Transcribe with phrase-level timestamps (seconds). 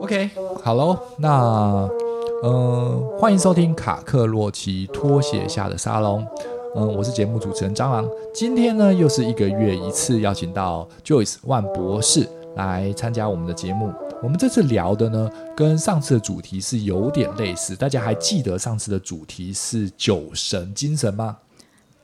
[0.00, 0.30] OK，
[0.64, 1.88] 好喽，那
[2.42, 6.26] 嗯、欢迎收听卡克洛奇拖鞋下的沙龙。
[6.76, 8.08] 嗯、我是节目主持人蟑螂。
[8.32, 13.90] 今天呢，又是一个月一次邀请到 Joyce 万博士来参加我们的节目。
[14.22, 17.74] 我们这次聊的呢，跟上次的主题是有点类似。
[17.74, 21.36] 大家还记得上次的主题是酒神精神吗？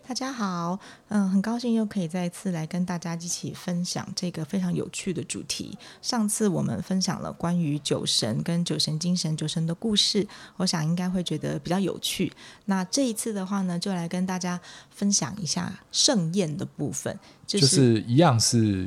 [0.06, 5.78] 大家好，嗯，很高兴又可以再次来跟大家一起分享这个非常有趣的主题。
[6.02, 10.26] 上次我们分享了关于酒神跟酒神精神、酒神的故事，
[10.58, 12.30] 我想应该会觉得比较有趣。
[12.66, 18.86] 那这一次的话呢，就来跟大家分享一下盛宴的部分，就是、就是一样是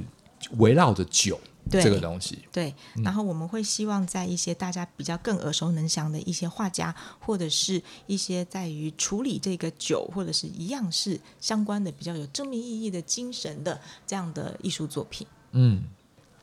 [0.57, 1.40] 围绕着酒。
[1.70, 15.27] 对这个东西，对，然后我们会希望在一些大家比较更耳熟能详的一些画家，或者是一些在于处理这个酒或者是一样是相关的比较有正面意义的精神的这样的艺术作品。
[15.51, 15.84] 嗯，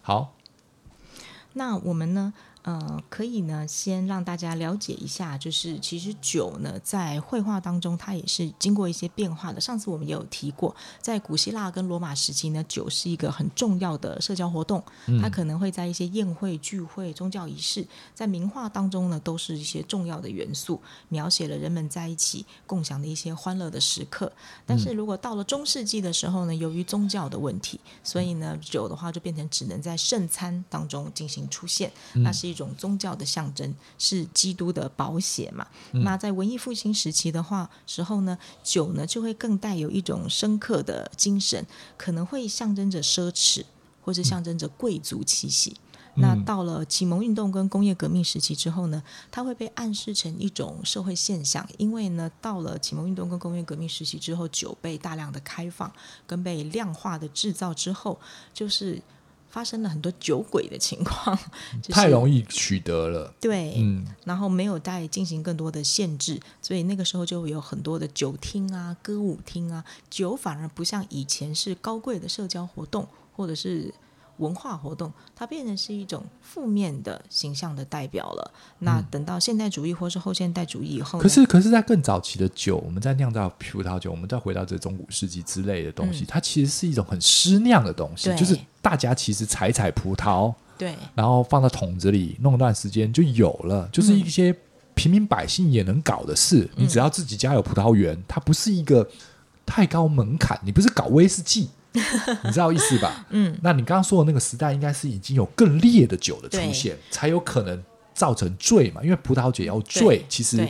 [0.02, 0.34] 好，
[1.54, 2.32] 那我们呢？
[2.64, 9.60] 呃，可以呢，先让大家了解一下，就是其实酒呢，在绘画当中，它也是经过一些变化的。
[9.60, 14.82] 上次我们也有提过，在古希腊跟罗马时期呢，酒是一个很重要的社交活动，
[15.20, 24.32] 它可能会在一些宴会、聚会、宗教仪式，在名画当中呢，都是一些重要的元素，描写了人们在一起共享的一些欢乐的时刻。
[24.64, 32.53] 但是如果到了中世纪的时候呢，由于宗教的问题，所以呢，酒的话就变成只能在圣餐当中进行出现，那是一。
[32.54, 35.66] 一种宗教的象征是基督的宝血嘛？
[35.90, 43.64] 嗯、那在文艺复兴时期的话，时候呢，酒呢就会更带有一种深刻的精神，可能会象征着奢侈，
[44.00, 45.76] 或者象征着贵族气息。
[46.14, 49.02] 嗯、那到了启蒙运动跟工业革命时期之后呢，
[49.32, 55.92] 它会被暗示成一种社会现象，因为呢，到了启蒙运动跟工业革命时期之后，酒被大量的开放
[56.24, 58.20] 跟被量化的制造之后，
[58.52, 59.02] 就是。
[59.54, 61.38] 发生了很多酒鬼的情况，
[61.80, 63.32] 就是，太容易取得了。
[63.40, 73.06] 对，嗯，然后没有再进行更多的限制，所以那个时候就有很多的酒厅啊、歌舞厅啊，酒反而不像以前是高贵的社交活动，
[73.36, 73.94] 或者是。
[74.38, 78.52] 文化活动，它变成是一种负面的形象的代表了。
[78.80, 94.54] 那等到现代主义或是后现代主义以后，可是，可是在更早期的酒，我们在酿造葡萄酒，我们再回到这中古世纪之类的东西，嗯、它其实是一种很湿酿的东西，就是大家其实采采葡萄，对，然后放到桶子里弄一段时间就有了，就是一些
[94.94, 96.68] 平民百姓也能搞的事。
[96.76, 99.08] 嗯、你只要自己家有葡萄园，它不是一个
[99.64, 101.68] 太高门槛，你不是搞威士忌。
[102.44, 103.24] 你知道意思吧？
[103.30, 107.82] 嗯，那你刚刚说的那个时代，应该是已经有更烈的酒的出现，才有可能
[108.12, 109.00] 造成醉嘛？
[109.02, 110.68] 因为葡萄酒要醉，其实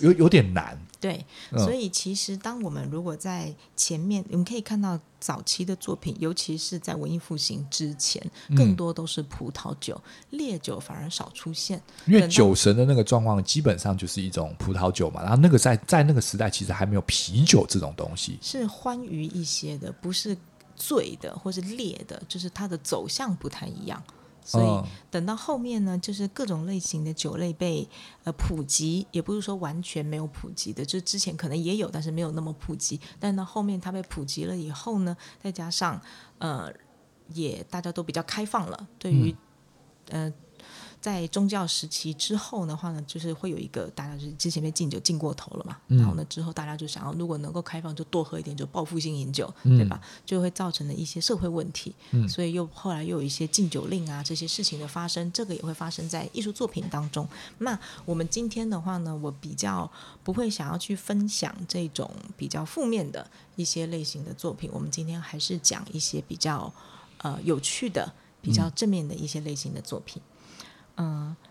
[0.00, 0.78] 有有点难。
[1.00, 8.20] 对，所以其实当我们如果在前面，我们可以看到早期的作品，尤其是在文艺复兴之前，
[8.56, 10.00] 更多都是葡萄酒，
[10.30, 11.80] 烈酒反而少出现。
[12.06, 15.22] 因为酒神的那个状况，基本上就是一种葡萄酒嘛。
[15.22, 20.36] 然后那个在在那个时代，其实还没有啤酒这种东西，是欢愉一些的，不是
[20.74, 24.02] 醉的或是烈的，就是它的走向不太一样。
[24.48, 27.86] 所以等到后面呢，就是各种类型的酒类被
[28.24, 32.98] 呃普及，也不是说完全没有普及的，就之前可能也有，但是没有那么普及。
[33.20, 36.00] 但到后面它被普及了以后呢，再加上
[36.38, 36.72] 呃
[37.34, 39.36] 也大家都比较开放了，对于、
[40.08, 40.34] 嗯、呃。
[41.00, 50.00] 在宗教时期之后的话呢，就是会有一个大家就是之前被禁酒禁过头了嘛，嗯、然后呢之后大家就想要如果能够开放就多喝一点，就报复性饮酒，嗯、对吧？
[50.26, 57.26] 就会造成了一些社会问题，嗯、所以又后来又有一些禁酒令啊这些事情的发生，这个也会发生在艺术作品当中。
[57.58, 59.90] 那我们今天的话呢，我比较
[60.24, 66.72] 不会想要去分享这种比较负面的一些类型的作品，我们今天还是讲一些比较
[67.18, 70.20] 呃有趣的、比较正面的一些类型的作品。
[70.20, 70.37] 嗯，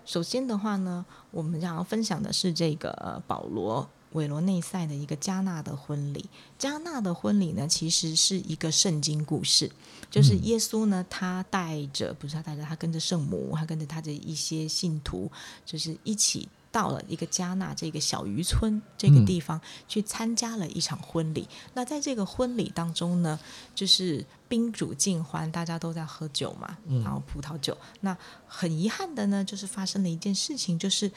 [0.06, 6.26] 首先的话呢，我们想要分享的是这个保罗韦罗内塞的一个加纳的婚礼。
[6.58, 9.72] 加纳的婚礼呢，其实是一个圣经故事，
[10.10, 15.32] 就是耶稣呢，他带着不是他带着他跟着圣母，他跟着他的一些信徒，
[15.66, 16.48] 就是一起。
[16.72, 21.42] 到了一个加纳这个小渔村这个地方，去参加了一场婚礼。
[21.42, 23.40] 嗯、那在这个婚礼当中呢，
[23.74, 27.78] 就是宾主尽欢，大家都在喝酒嘛，然后葡萄酒。
[27.82, 28.18] 嗯、那
[28.48, 31.12] 很遗憾的呢，就是发生了一件事情，就是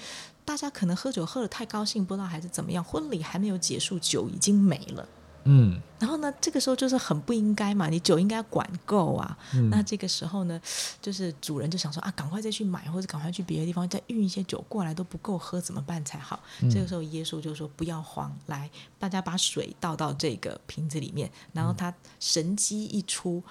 [0.45, 5.09] 大家可能喝酒喝得太高兴，不知道还是怎么样，婚礼还没有结束，酒已经没了。
[5.45, 5.81] 嗯。
[5.99, 9.37] 然后呢，这个时候就是很不应该嘛，你酒应该管够啊。
[9.53, 10.59] 嗯、那这个时候呢，
[11.03, 16.43] 就是主人就想说啊，赶快再去买，或者赶快去别的地方再运一些酒过来，都不够喝，怎么办才好？
[16.63, 23.43] 嗯、这个时候耶稣就说不要慌，来，大家把水倒到这个瓶子里面，然后他神机一出，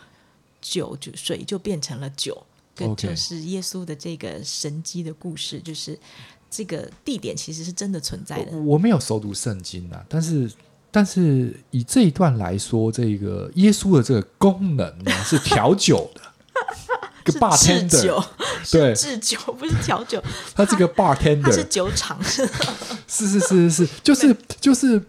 [0.59, 2.43] 酒就水就变成了酒，
[2.75, 5.95] 这、嗯、就是耶稣的这个神机的故事，就是
[6.49, 8.57] 这个地点其实是真的存在的。
[8.57, 10.51] 我，我没有熟读圣经啊，但是。
[10.91, 16.21] 但是以这一段来说，这个耶稣的这个功能呢是调酒的，
[17.23, 18.23] 个 bartender，
[18.71, 20.21] 对，制酒不是调酒，
[20.55, 22.47] 他这个 bartender 他是酒厂， 是
[23.07, 23.69] 是是是。
[23.69, 25.01] 是，就是就是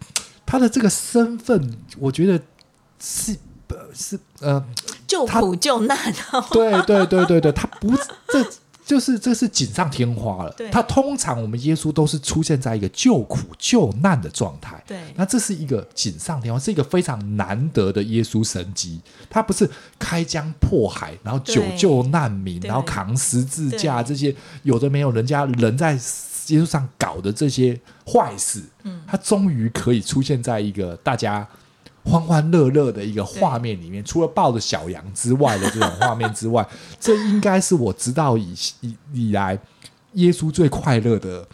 [0.45, 2.39] 他的这个身份，我觉得
[2.99, 3.37] 是
[3.95, 4.63] 是呃，
[5.07, 5.97] 救苦救难，
[6.53, 7.91] 对对对对对，他不
[8.29, 8.45] 这。
[8.91, 10.53] 就是这是锦上添花了。
[10.73, 14.83] 他通常我们耶稣都是出现在一个救苦救难的状态。
[14.85, 19.01] 对，那这是一个锦上添花，是一个非常难得的耶稣神迹。
[19.29, 24.35] 他不是开疆破海，然后救救难民，然后扛十字架这些
[24.65, 31.47] 有的没有，人家人在耶稣上搞的这些坏事，嗯，他终于可以出现在一个大家。
[32.05, 36.67] 欢欢乐乐的一个画面里面，除了抱着小羊之外的这种画面之外，
[36.99, 39.59] 这应该是我知道以以以来
[40.15, 41.47] 耶稣最快乐的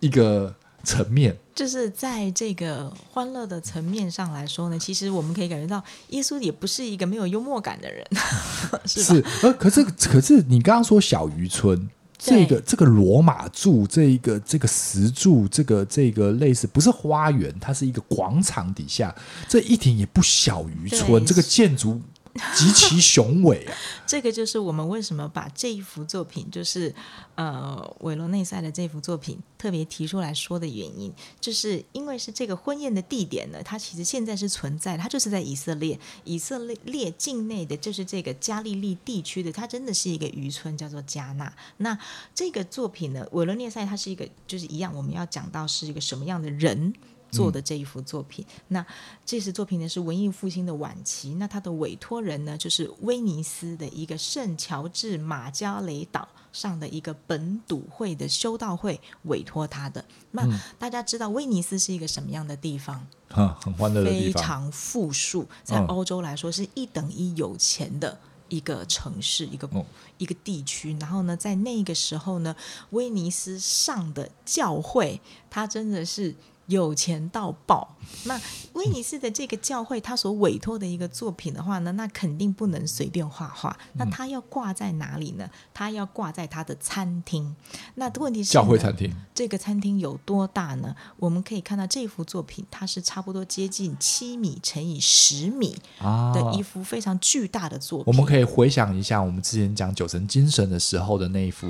[0.00, 0.54] 一个
[0.84, 1.36] 层面。
[1.54, 8.06] 就是在这个欢乐的层面上来说呢，其实我们可以感觉到耶稣也不是一个没有幽默感的人，
[8.84, 9.22] 是吧？
[9.22, 11.88] 是，呃，可是可是你刚刚说小渔村。
[12.18, 19.14] 这个这个罗马柱，这一个这个石柱，这个这个类似不是花园，它是一个广场底下，
[19.48, 22.00] 这一点也不小渔村，这个建筑。
[22.54, 23.74] 极其雄伟啊！
[24.06, 26.94] 这个就是我们为什么把这一幅作品，就是
[27.34, 41.52] 呃韦罗内塞的这幅作品特别提出来说的原因，就是因为是这个婚宴的地点呢，它其实现在是存在，它就是在以色列，以色列境内的，就是这个加利利地区的，它真的是一个渔村，叫做加纳。
[41.78, 41.98] 那
[42.34, 46.94] 这个作品呢，韦罗内塞它是一个，就是一样，我们要讲到是一个什么样的人。
[47.30, 48.86] 做的这一幅作品，嗯、那
[49.24, 51.34] 这幅作品呢是文艺复兴的晚期。
[51.34, 60.02] 那他的委托人呢，就是威尼斯的一个圣乔治马加雷岛上的一个本笃会的修道会委托他的。
[60.30, 63.06] 那、嗯、大家知道威尼斯是一个什么样的地方？
[63.28, 68.18] 很欢乐的地方，非常富庶，在欧洲来说是一等一有钱的
[68.48, 69.84] 一个城市，一个、嗯、
[70.16, 70.96] 一个地区。
[71.00, 72.54] 然后呢，在那个时候呢，
[72.90, 75.20] 威尼斯上的教会，
[75.50, 76.34] 它真的是。
[76.66, 77.96] 有钱到爆！
[78.24, 78.40] 那
[78.74, 83.76] 威尼斯的这个教会，他所委托的一个作品的话呢，那肯定不能随便画画。
[83.94, 85.48] 那他要挂在哪里呢？
[85.74, 87.54] 他要挂在他的餐厅。
[87.94, 90.94] 那问题是，教会餐厅这个餐厅有多大呢？
[91.16, 98.06] 我们可以看到这幅作品，它是差不多接近七米乘以十米的一幅非常巨大的作品。
[98.06, 101.66] 我们可以回想一下，我们之前讲九层精神的时候的那一幅，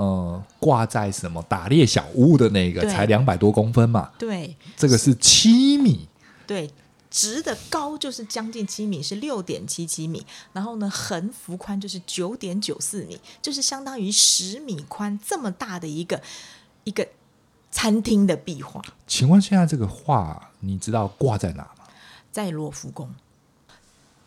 [0.00, 4.10] 呃，挂在什么打猎小屋的那个，才两百多公分嘛？
[4.18, 4.56] 对。
[4.74, 6.08] 这个是七米，
[6.46, 6.70] 对，
[7.10, 10.24] 直的高就是将近七米，是六点七七米。
[10.54, 16.22] 然后呢，横幅宽就是九点九四米，就是相当于十米宽这么大的一个
[16.84, 17.06] 一个
[17.70, 18.80] 餐厅的壁画。
[19.06, 21.84] 请问现在这个画，你知道挂在哪吗？
[22.32, 23.14] 在罗浮宫。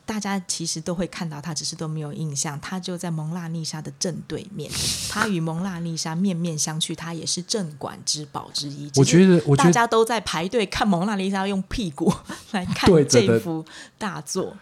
[0.05, 2.59] 大家其实都会看到他，只是都没有印象。
[2.59, 4.69] 他就在蒙娜丽莎的正对面，
[5.09, 8.91] 他与蒙娜丽莎面面相觑，他也是镇馆之宝之一。
[8.95, 12.13] 我觉得，我觉得大家都在排队看蒙娜丽莎用屁股
[12.51, 13.65] 来看这幅
[13.97, 14.55] 大作。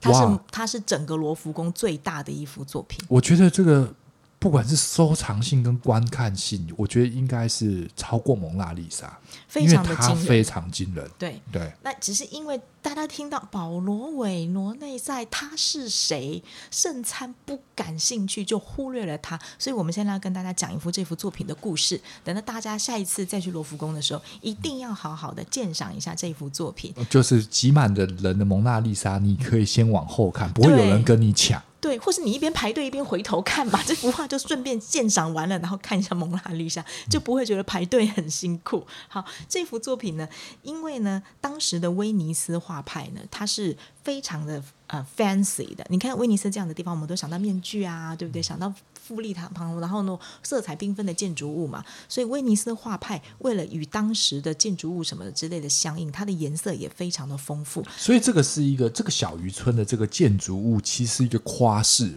[0.00, 3.04] 它是它是整个罗浮宫最大的一幅作品。
[3.08, 3.94] 我觉得这个。
[4.40, 9.18] 不管是收藏性跟观看性，我觉得应该是超过蒙娜丽莎，
[9.48, 11.10] 非常的惊人，非常惊人。
[11.18, 19.38] 对对，那只是因为大家听到保罗韦罗内塞他是谁，圣餐不感兴趣，就忽略了他。
[19.58, 22.00] 所以我们现在要跟大家讲一幅这幅作品的故事。
[22.24, 26.94] 等到大家下一次再去罗浮宫的时候，一定要好好的鉴赏一下这幅作品。
[27.10, 31.62] 就是挤满的人的蒙娜丽莎，你可以先往后看，不会有人跟你抢。
[31.80, 38.84] 对，或是你一边排队一边回头看吧，这幅画就顺便鉴赏完了，然后看一下蒙娜丽莎，就不会觉得排队很辛苦。
[39.06, 40.28] 好，这幅作品呢，
[40.62, 45.86] 因为呢，当时的威尼斯画派呢，它是非常的呃 fancy 的。
[45.88, 48.42] 你看威尼斯这样的地方，我们都想到面具啊，对不对？
[48.42, 48.72] 想到。
[49.08, 57.82] 富丽堂皇，然后呢，色彩缤纷的建筑物嘛，所以威尼斯画派为了与当时的建筑物什么之类的相应，它的颜色也非常的丰富。
[57.96, 62.12] 所以这个是一个这个小渔村的这个建筑物，其实是一个夸饰。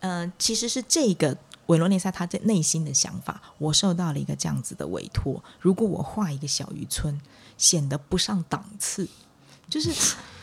[0.00, 7.20] 嗯、呃，其实是这个维罗内塞他在内心的想法，我受到了一个这样子的委托，如果我画一个小渔村，
[7.58, 9.06] 显得不上档次。
[9.72, 9.90] 就是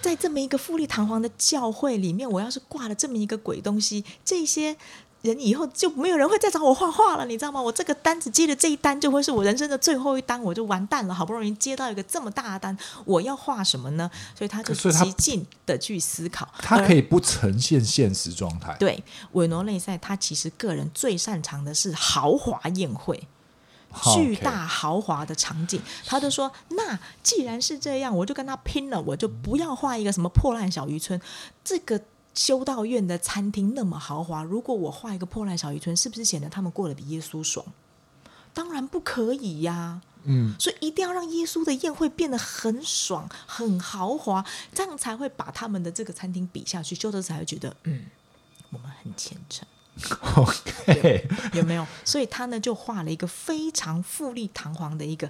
[0.01, 4.75] 在这么一个富丽堂皇的教会里面，我要是挂了这么一个鬼东西，这些。
[5.21, 7.62] 人以后就没有人会再找我画画了，你知道吗？
[7.62, 11.13] 我这个单子接的这一单就会是我人生的最后一单，我就完蛋了。
[11.13, 14.09] 好不容易接到一个这么大的单，我要画什么呢？
[14.33, 16.48] 所以他就极尽的去思考。
[16.59, 18.74] 他可以不呈现现实状态。
[18.79, 23.27] 对，韦罗内塞他其实个人最擅长的是豪华宴会，
[24.13, 25.81] 巨大豪华的场景。
[26.05, 31.19] 他就说：“那既然是这样，我就跟他拼了，我就不要画一个什么破烂小渔村。”
[31.63, 32.01] 这个。
[32.36, 37.65] 修道院的餐厅那么豪华，如果我画一个破烂小渔村，是不是显得他们过得比耶稣爽？
[38.53, 40.01] 当然不可以呀、啊。
[40.24, 48.05] 嗯，所以一定要让耶稣的宴会变得很爽、很豪华，这样才会把他们的这个餐厅比下去，修德才会觉得，嗯，
[48.69, 49.67] 我们很虔诚。
[50.36, 51.86] OK，有没有？
[52.06, 55.29] 所以他呢就画了一个非常富丽堂皇的一个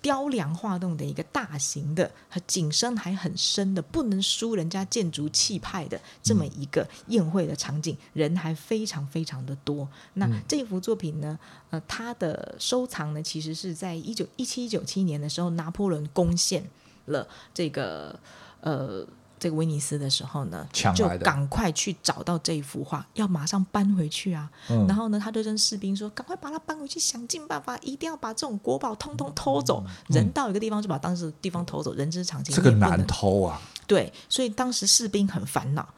[0.00, 9.88] 雕梁画栋的一个大型的，和景深还很深的，不能输人家建筑气派的这么一个宴会的场景，嗯、人还非常非常的多。
[10.14, 11.38] 那这幅作品呢，
[11.70, 16.62] 呃，他的收藏呢，其实是在一九一七一九七年的时候，拿破仑攻陷
[17.06, 18.18] 了这个
[18.60, 19.06] 呃。
[19.42, 24.48] 这个威尼斯的时候呢，就赶快去找到这一幅画，要马上搬回去啊。
[24.70, 29.82] 嗯、然后呢，他就跟士兵说：“赶快把它搬回去，想尽办法，一定要把这种国宝通通偷走。
[29.84, 32.54] 嗯、人到一个地方就把当时的地方偷走，人之常情。
[32.54, 33.60] 这个难偷啊。
[33.88, 35.92] 对，所以当时士兵很烦恼，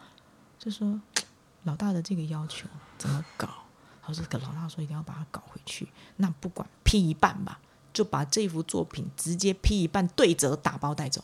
[0.58, 0.98] 就说
[1.64, 3.46] ：“老大的这个要求怎么搞？”
[4.00, 5.86] 他说：“跟老大说一定要把它搞回去。
[6.16, 7.60] 那不管劈一半吧，
[7.92, 11.22] 就把这幅作品直接劈一半，对折打包带走。”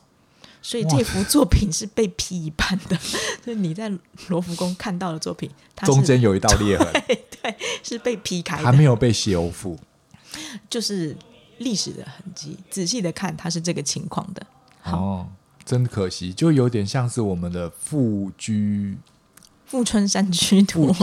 [0.63, 2.97] 所以这幅作品是被劈一半的，
[3.43, 3.91] 所以你在
[4.29, 9.79] 罗浮宫看到的作品，它中间有一道裂痕， 对，对，是被劈开的，还没有被修复，
[10.69, 11.17] 就是
[11.59, 12.59] 历史的痕迹。
[12.71, 14.47] 仔细的看，它是这个情况的。
[14.85, 15.27] 哦，
[15.65, 18.99] 真可惜，就有点像是我们的富居
[19.67, 20.95] 富春山居图，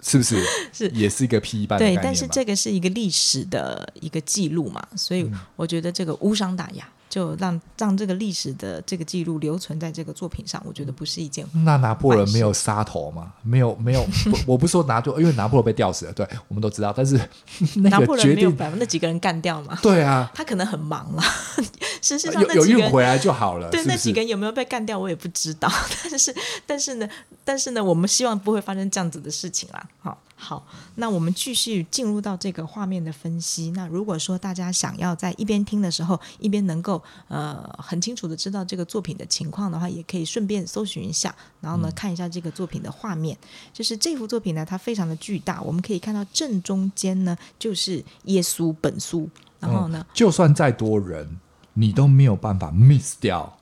[0.00, 0.40] 是不是？
[0.72, 1.78] 是，也是一个批一半。
[1.78, 6.88] 对，但是这个是一个历史的一个记录嘛，所以我觉得这个无伤大雅。
[7.14, 11.46] 就让让这个历史的这个记录留存在这个作品上，我觉得不是一件。
[11.64, 13.32] 那拿破仑没有杀头吗？
[13.44, 14.04] 没有， 没有。
[14.48, 16.92] 我不是说拿破，因为拿破仑被吊死了，对，我们都知道。
[16.92, 17.16] 但是
[17.82, 19.78] 拿破仑没有把那几个人干掉吗？
[19.80, 21.22] 对啊，他可能很忙了。
[22.02, 23.70] 事实上，有有运回来就好了。
[23.70, 25.70] 对，是是那几个人有没有被干掉，我也不知道。
[26.10, 26.34] 但是，
[26.66, 27.08] 但是呢，
[27.44, 29.86] 但是呢，我们希望不会发生这样子的事情啦。
[30.02, 30.18] 好。
[30.44, 30.62] 好，
[30.96, 33.70] 那我们继续进入到这个画面的分析。
[33.70, 43.34] 那如果说大家想要在一边听的时候，一边能够呃很清楚的知道这个作品的情况的话，也可以顺便搜寻一下，然后呢看一下这个作品的画面。
[43.72, 49.26] 就是这幅作品呢，它非常的巨大，我们可以看到正中间呢就是耶稣本书，
[49.58, 51.40] 然后呢，就算再多人，
[51.72, 53.58] 你都没有办法 miss 掉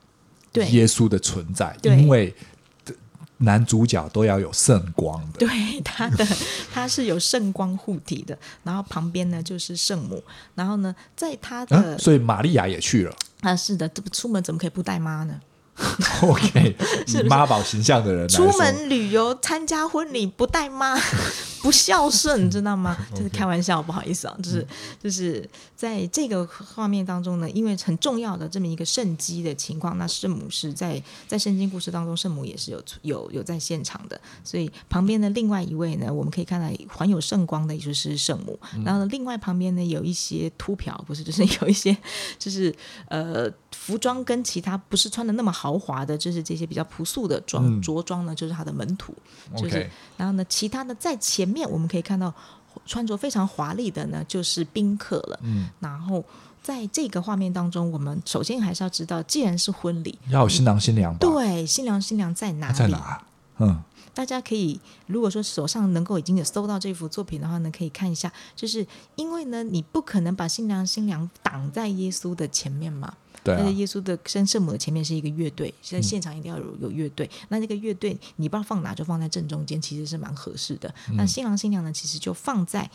[0.53, 2.35] 耶稣的存在，因为。
[3.43, 5.49] 男主角都要有圣光的，对，
[5.85, 6.25] 他的
[6.73, 10.23] 他是有圣光护体的，然后旁边呢就是圣母，
[10.55, 13.15] 然后呢在他的，啊、所以玛利亚也去了。
[13.41, 15.39] 啊，是的，这不出门怎么可以不带妈呢？
[16.21, 16.75] OK，
[17.07, 20.95] 是妈宝形象的人出门旅游参加婚礼不带妈
[21.63, 22.95] 不孝顺，你知道吗？
[23.15, 24.67] 这、就是开玩笑，不好意思啊，就是
[25.01, 41.95] 就是在这个画面当中呢，因为很重要的这么一个圣机的情况，那圣母是在在圣经故事当中，圣母也是有有有在现场的，所以旁边的另外一位呢，我们可以看到环有圣光的，也就是圣母，然后另外旁边呢有一些秃瓢，不是，就是有一些
[42.37, 42.75] 就是
[43.07, 45.53] 呃服装跟其他不是穿的那么。
[45.53, 49.13] 豪华的，就是这些比较朴素的装着装呢，就是他的门徒。
[49.55, 52.33] 就是，然后呢，其他的在前面我们可以看到
[52.85, 55.39] 穿着非常华丽的呢，就是宾客了。
[55.43, 56.25] 嗯，然后
[56.63, 61.19] 在这个画面当中，我们首先还是要知道，既然是婚礼，要有新郎新娘吧？
[61.19, 62.73] 对，新郎新娘在哪里？
[62.75, 63.23] 在哪？
[63.59, 63.81] 嗯。
[64.15, 73.11] 大家可以，如果说手上能够已经有搜到这幅作品的话呢，可以看一下，就是因为呢，你不可能把新郎新娘挡在耶稣的前面嘛。
[73.43, 73.61] 对、啊。
[73.63, 77.25] 那耶稣的圣圣母的前面是一个乐队，现在现场一定要有有乐队。
[77.25, 80.93] 嗯、那这个乐队你不知道放哪，就放在正中间，其实是蛮合适的。
[81.09, 82.89] 嗯、那新郎新娘呢，其实就放在。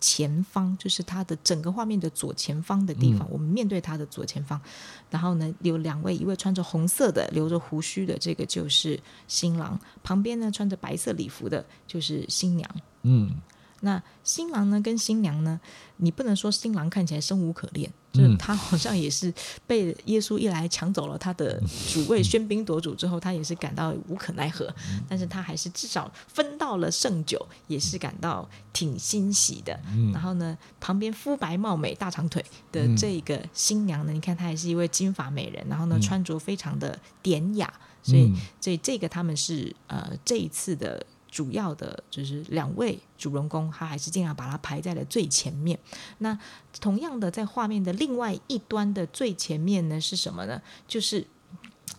[0.00, 4.60] 前方就是他的整个画面的左前方的地方，嗯、我们面对他的左前方，
[5.08, 12.70] 然后呢有两位，一位穿着红色的、留着胡须的，这个就是新郎；旁边呢穿着白色礼服的，就是新娘。
[13.04, 13.34] 嗯，
[13.80, 15.58] 那新郎呢跟新娘呢，
[15.96, 19.32] 你不能说新郎看起来生无可恋，就是他好像也是
[19.66, 21.60] 被耶稣一来抢走了他的
[21.92, 24.72] 主位，喧宾夺主之后，他也是感到无可奈何。
[25.08, 29.78] 但是他还是至少分到了圣酒，也是感到挺欣喜的。
[30.12, 37.72] 然后呢，旁边肤白貌美、大长腿的这个新娘呢，你看她还是一位金发美人，然后呢，穿着非常的典雅。
[38.04, 41.04] 所以，所以这个他们是呃这一次的。
[41.34, 45.76] 主要的就是两位主人公，他还是尽量把它排在了最前面。
[46.18, 46.38] 那
[46.80, 50.62] 同样的，在画面的另外一端的最前面呢，是什么呢？
[50.86, 51.26] 就是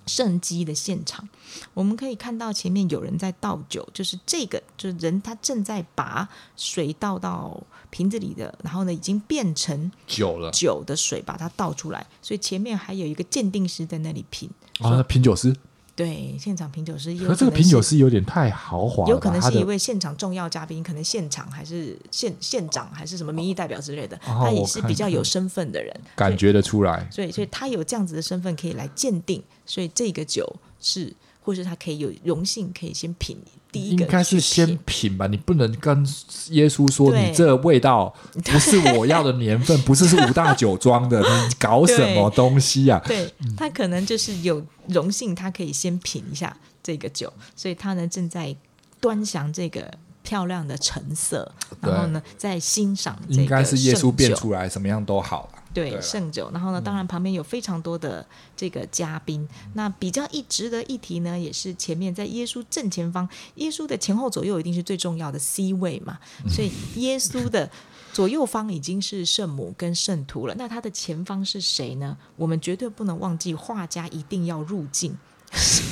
[0.07, 1.27] 圣机的现场。
[1.73, 12.07] 我们可以看到前面有人在倒酒，就是这个，就是人他正在把水倒到瓶子里的，然后呢，已经变成酒了，酒的水把它倒出来。
[12.21, 14.49] 所以前面还有一个鉴定师在那里品
[14.79, 15.53] 啊，品酒师。
[15.95, 27.07] 对，现场品酒师，可这个品酒师有点太豪华了，有可能是一位现场重要嘉宾，可能现场还是县县长，还是什么民意代表之类的，哦、他也是比较有身份的人，感觉得出来。
[27.09, 31.15] 所以，所以他有这样子的身份可以来鉴定，所以这个酒是。
[31.45, 33.37] 或是他可以有荣幸可以先品
[33.75, 35.27] 第一个，应该是先品吧。
[35.27, 36.07] 你不能跟
[36.51, 38.13] 耶稣说你这味道
[38.45, 43.07] 不是我要的年份，不是是五大酒庄的， 你搞什么东西呀、啊？
[43.07, 48.55] 对，他可能就是有荣幸，他可以先品一下这个酒，所以他呢正在
[49.01, 49.91] 端详这个
[50.23, 51.51] 漂亮的橙色，
[51.81, 53.19] 然后呢在欣赏。
[53.27, 55.59] 应该是耶稣变出来，什么样都好了。
[55.75, 59.41] 对圣酒，然后呢，当然旁边有非常多的这个嘉宾。
[59.41, 66.17] 嗯、那比较一值得一提呢，也是前面在耶稣正前方，耶稣的前后左右一定是最重要的 C 位嘛。
[66.47, 67.69] 所以耶稣的
[68.13, 70.55] 左右方已经是圣母跟圣徒了。
[70.57, 72.17] 那他的前方是谁呢？
[72.37, 75.17] 我们绝对不能忘记，画家一定要入镜。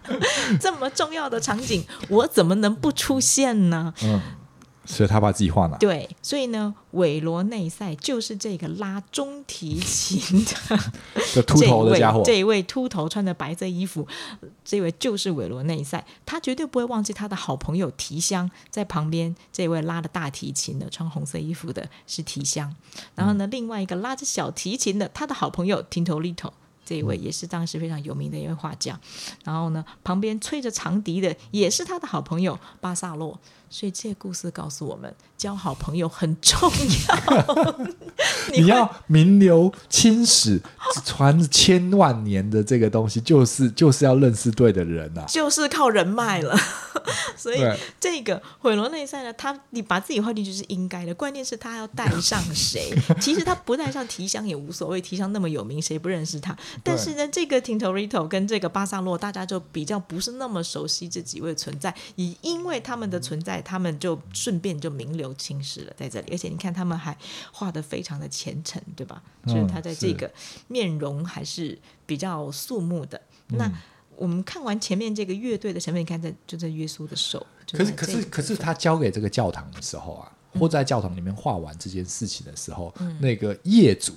[0.60, 3.94] 这么重要的场景，我怎么能不出现呢？
[4.02, 4.20] 嗯。
[4.90, 5.76] 所以他把自己画了？
[5.78, 14.06] 对，所以呢，韦罗内塞就是这个拉中提琴的 秃头的家伙，这一位秃头穿着白色衣服，
[14.64, 16.04] 这位就是韦罗内塞。
[16.26, 22.74] 他绝对不会忘记他的好朋友提香在旁边，这位拉的大提琴的，穿红色衣服的是提香。
[23.14, 26.50] 然后呢，嗯、另外一个拉着小提琴的，他的好朋友 Tintorito，
[26.90, 28.98] 这一位也是当时非常有名的一位画家。
[29.44, 33.38] 然后呢，旁边吹着长笛的也是他的好朋友巴萨洛。
[33.72, 37.86] 所以这个故事告诉我们，交好朋友很重要。
[38.50, 40.60] 你要名留青史、
[41.04, 46.58] 传千万年的这个东西，就是就是要认识对的人啊，就是靠人脉了。
[47.36, 47.62] 所以
[47.98, 52.92] 这个毁罗内塞呢，他你把自己画进去是应该的，关键是他要带上谁。
[53.20, 56.56] 其实他不带上提香也无所谓，提香那么有名，谁不认识他？
[56.82, 63.60] 但是呢，这个 Tintorito 跟这个巴萨洛，大家就比较不是那么熟悉这几位存在，也因为他们的存在。
[63.62, 67.16] 他们就顺便就名留青史了，在这里，而且你看他们还
[67.52, 69.22] 画的非常的虔诚，对吧？
[69.46, 70.28] 所以他在这个
[70.66, 73.20] 面容还是比较肃穆的。
[73.50, 73.72] 嗯、那
[74.20, 77.44] 我们看完前面这个乐队的成分，你看在就在耶稣的手。
[77.72, 84.12] 可是可是可是他交给这个教堂的时候啊，或在教堂里面画完这件事情的时候，嗯、那个业主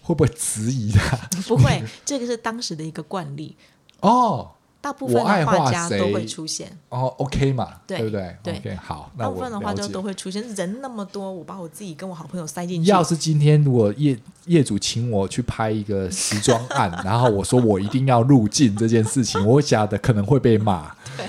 [0.00, 1.16] 会不会质疑他？
[1.46, 3.54] 不会，这个是当时的一个惯例
[4.00, 4.50] 哦。
[4.88, 8.36] 大部分的画家都会出现哦，OK 嘛，对，对不对？
[8.42, 9.12] 对，OK，好。
[9.18, 12.90] 大部分的画家都会出现，人那么多，我把我自己跟我好朋友塞进去。
[12.90, 20.90] 要是今天如果业业主请我去拍一个时装案，然后我说我一定要入镜这件事情，我想的可能会被骂。
[21.18, 21.26] 对。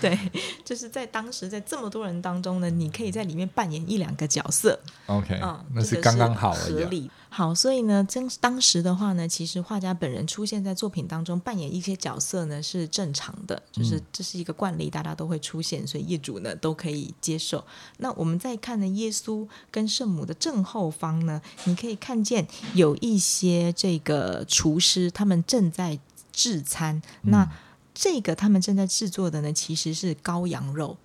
[0.02, 0.18] 对，
[0.64, 4.78] 就是在当时，在这么多人当中呢，你可以在里面扮演一两个角色。
[5.06, 7.10] OK，嗯，那是刚刚好合理。
[7.32, 17.64] 好，所以呢，真当时的话呢，其实画家本人出现在作品当中扮演一些角色呢是正常的，就是这是一个惯例，大家都会出现，所以业主呢都可以接受。
[17.98, 26.00] 那我们再看呢，耶稣跟圣母的正后方呢，你可以看见有一些这个厨师，他们正在
[26.32, 27.00] 制餐。
[27.22, 27.48] 那
[28.00, 30.96] 这个他们正在制作的呢，其实是羔羊肉，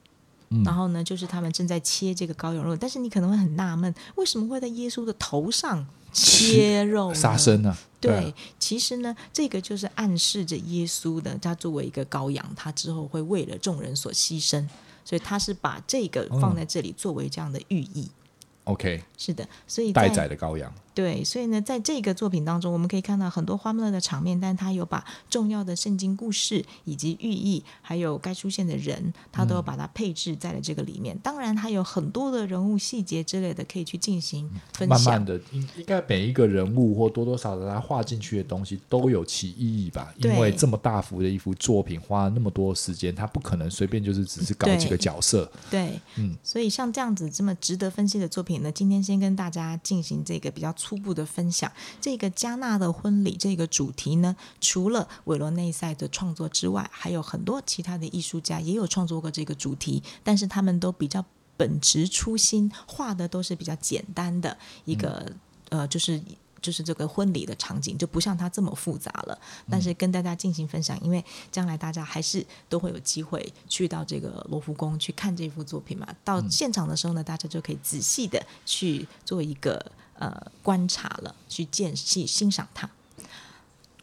[0.47, 2.73] 嗯、然后呢，就是他们正在切这个羔羊肉。
[2.73, 7.77] 但是你可能会很纳闷，为什么会在耶稣的头上切肉杀生呢？
[7.99, 14.65] 对，对其实呢，这个就是暗示着耶稣的，他作为一个羔羊，他之后会为了众人所牺牲，
[15.03, 18.03] 所以他是把这个放在这里作为这样的寓意。
[18.03, 18.21] 嗯
[18.65, 20.73] OK，是的，所以待宰的羔羊。
[20.95, 31.13] 对，所以呢，在这个作品当中，我们可以看到很多欢乐的场面，但他有把重要的圣经故事以及寓意，还有该出现的人，他都有把它配置在了这个里面。
[31.13, 34.97] 嗯、当然，他有很多的人物细节之类的，可以去进行分享。
[34.97, 40.13] 慢慢的，应应该每一个人物或多多少少他画进去的东西都有其意义吧？
[40.15, 45.51] 因为这么大幅的一幅作品，花了那么多时间，他不可能随便就是只是搞几个角色。
[45.69, 48.61] 对，对嗯，所以像这样子这么值得分析的作品。
[48.61, 51.71] 呢今天先跟大家进行这个比较初步的分享。
[51.99, 61.25] 这个加纳的婚礼这个主题呢，除了韦罗内塞的创作之外，还有很多其他的艺术家也有创作过这个主题，但是他们都比较
[61.57, 65.25] 本职初心，画的都是比较简单的一个、
[65.69, 66.21] 嗯、呃，就是。
[66.61, 76.07] 就是这个婚礼的场景就不像它这么复杂了，但是跟大家进行分享，因为将来大家还是都会有机会去到这个罗浮宫去看这幅作品嘛。
[76.23, 79.79] 到现场的时候呢，大家就可以仔细的去做一个
[80.19, 82.89] 呃观察了，去见去欣赏它。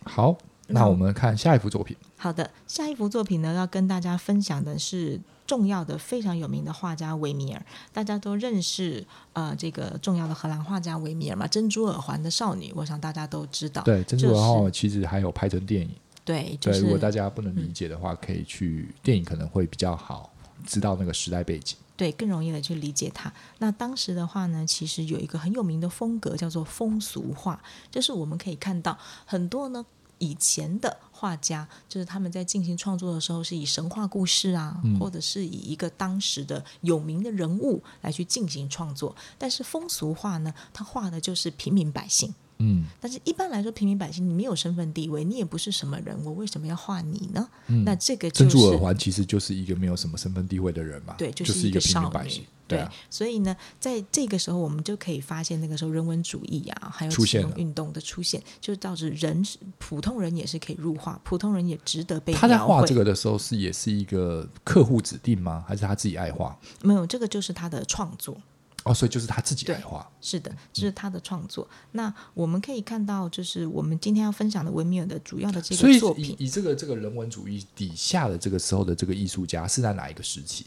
[0.04, 0.36] 好，
[0.68, 1.96] 那我们看下一幅作品。
[2.16, 5.20] 好的，下一幅作品呢，要跟大家分享的是。
[5.44, 9.04] 重要的非常有名的画家维米尔，大家都认识。
[9.34, 13.82] 呃，这个重要的荷兰画家维米尔嘛，《珍珠耳环的少女》，我想大家都知道。
[13.82, 15.90] 对，《珍珠耳环》其实还有拍成电影。
[16.24, 20.32] 对，就是、对，如果大家不能理解的话，嗯、可以去电影可能会比较好，
[20.64, 21.76] 知道那个时代背景。
[22.02, 23.32] 对，更容易的去理解它。
[23.58, 27.62] 那当时的话呢，其实有一个很有名的风格叫做风俗画，
[27.92, 29.86] 就是我们可以看到很多呢。
[30.18, 39.14] 以前的画家，就是他们在进行创作的时候，是以神话故事啊，嗯、或者是以一个当时的有名的人物来去进行创作。
[39.38, 42.34] 但是风俗画呢，他画的就是平民百姓。
[42.62, 47.48] 嗯，但是一般来说，平民百姓你没有身份地位，你也不是什么人，我为什么要画你呢？
[47.66, 52.44] 嗯、那这个、就是、珍珠耳环其实就是一个没有什么身份地位的人嘛，对，就是一个平民百姓。
[52.68, 59.44] 对，啊、对，所以呢，在这个时候，我们就可以发现那个时候人文主义啊，还有启蒙运动的出现，就导致人
[59.78, 62.32] 普通人也是可以入画，普通人也值得被。
[62.32, 65.64] 他在画这个的时候，是也是一个客户指定吗？
[65.66, 66.56] 还是他自己爱画？
[66.82, 68.40] 没有，这个就是他的创作。
[68.84, 71.68] 哦，所以就是他自己来画，是的，这是他的创作。
[71.70, 80.66] 嗯、那我们可以看到，就是我们今天要分享的维米尔的主要的这个作品，以，以这个这个人文主义底下的这个时候的这个艺术家是在哪一个时期？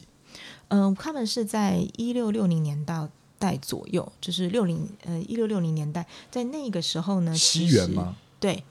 [0.70, 8.16] 嗯、呃，他们是在一六六零年到代左右，就是六零呃一六六零年代，在那个时候呢，西元吗？
[8.40, 8.64] 对，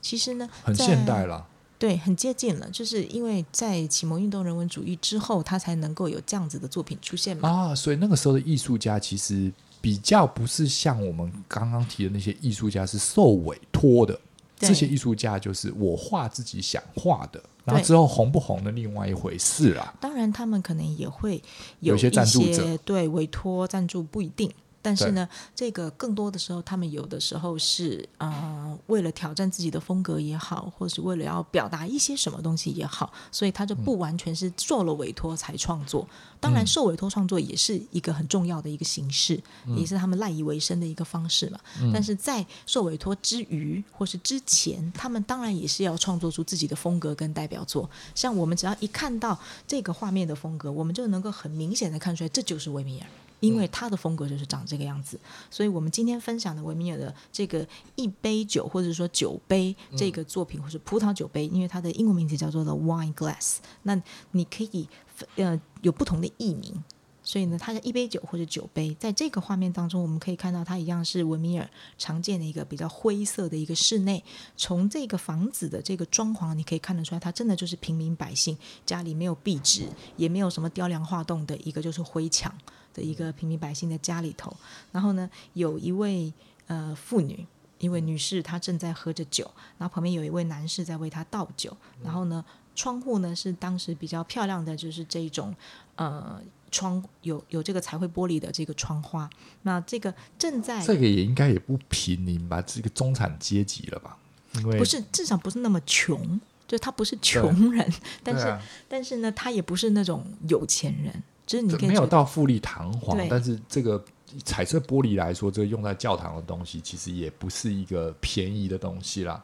[0.00, 1.48] 其实呢，很现代了。
[1.82, 7.48] 对，很接近了，就是因为在启蒙运动人文主义之后，他才能够有这样子的作品出现嘛。
[7.48, 14.16] 啊，所以那个时候的艺术家其实比较不是像我们刚刚提的那些艺术家是受委托的，
[14.56, 19.92] 这些艺术家就是我画自己想画的，然后之后红不红的另外一回事啦。
[20.00, 21.42] 当然，他们可能也会
[21.80, 24.48] 有一些，赞助者，对，委托赞助不一定。
[24.82, 36.06] 但是呢，这个更多的时候，他们有的时候是呃，为了挑战自己的风格也好，或是为了要表达一些什么东西也好，所以他就不完全是受了委托才创作。
[36.40, 41.60] 当然，受委托创作也是一个很重要的一个形式，嗯、也是他们赖以为生的一个方式嘛。
[41.80, 47.88] 嗯、但是在受委托之余或是之前，他们当然也是要创作出自己的风格跟代表作。
[48.16, 53.06] 像我们只要一看到这个画面的风格，我们就能够很明显的看出来，这就是维米尔。
[53.42, 55.18] 因为他的风格就是长这个样子，
[55.50, 64.00] 所以我们今天分享的维米尔的这个一杯酒，或者说酒杯这个作品，或是葡萄酒杯，因为它的英文名字叫做 The Wine Glass，那
[64.30, 64.88] 你可以
[65.34, 66.84] 呃有不同的译名，
[67.24, 74.22] 所以呢，它的一杯酒或者酒杯，在这个画面当中，我们可以看到它一样是维米尔常见的一个比较灰色的一个室内。
[74.56, 82.54] 从这个房子的这个装潢，你可以看得出来，它真的就是平民百姓家里没有壁纸，也没有什么雕梁画栋的一个就是灰墙。
[82.92, 84.54] 的一个平民百姓的家里头，
[84.90, 86.32] 然后呢，有一位
[86.66, 87.46] 呃妇女，
[87.78, 95.54] 一位女士，她正在喝着酒，然后旁边有一位男士在为她倒酒，然后呢，窗户呢是当时比较漂亮的，就是这种
[95.96, 99.28] 呃窗有有这个彩绘玻璃的这个窗花，
[99.62, 104.16] 那这个正在这个也应该也不平民吧，这个中产阶级了吧？
[104.54, 111.22] 因为不是，至少不是那么穷，就他不是穷人，但是、啊、但是呢，他也不是那种有钱人。
[111.52, 114.02] 就是你没有到富丽堂皇，但是这个
[114.42, 119.42] 彩色玻璃来说，这个用在教堂的东西其实也不是一个便宜的东西啦。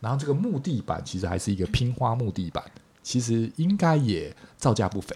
[0.00, 2.64] 然后这个木地板其实还是一个拼花木地板，
[3.02, 5.14] 其实应该也造价不菲。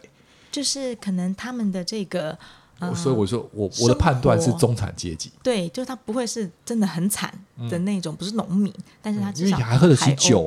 [0.52, 2.38] 就是可能他们的这个，
[2.78, 5.32] 呃、所以我说我我的判断是中产阶级。
[5.42, 7.32] 对，就是他不会是真的很惨
[7.70, 10.46] 的那种，嗯、不是农民，但是他至少还喝得起酒，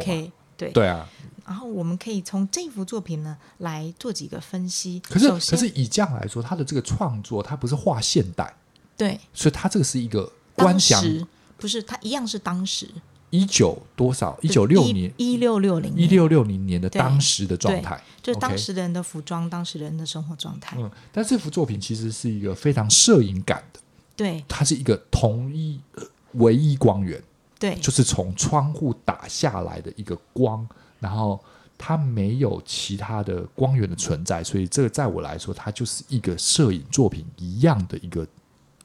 [0.55, 1.10] 对对啊。
[1.47, 4.99] 然后我们可以从这幅作品呢来做几个分析。
[4.99, 8.53] 可是，可是以这样来说，他的这个创作，他不是画现代，
[8.97, 11.01] 对，所以他这个是一个观想，
[11.55, 12.89] 不是他一样是当时
[13.29, 20.75] 一九多少一九六年一六六零一六六零年的当时的状态，就是当时的人的服装，当时人的生活状态。
[20.77, 23.79] 嗯，但这幅作品其实是一个非常摄影感的，
[24.17, 25.79] 对，它是一个同一
[26.33, 27.23] 唯一光源，
[27.57, 30.67] 对，就是从窗户打下来的一个光。
[30.99, 31.39] 然后
[31.77, 38.27] 它没有其他的光源的存在，所以这个在我来说，它就是一个摄影作品一样的一个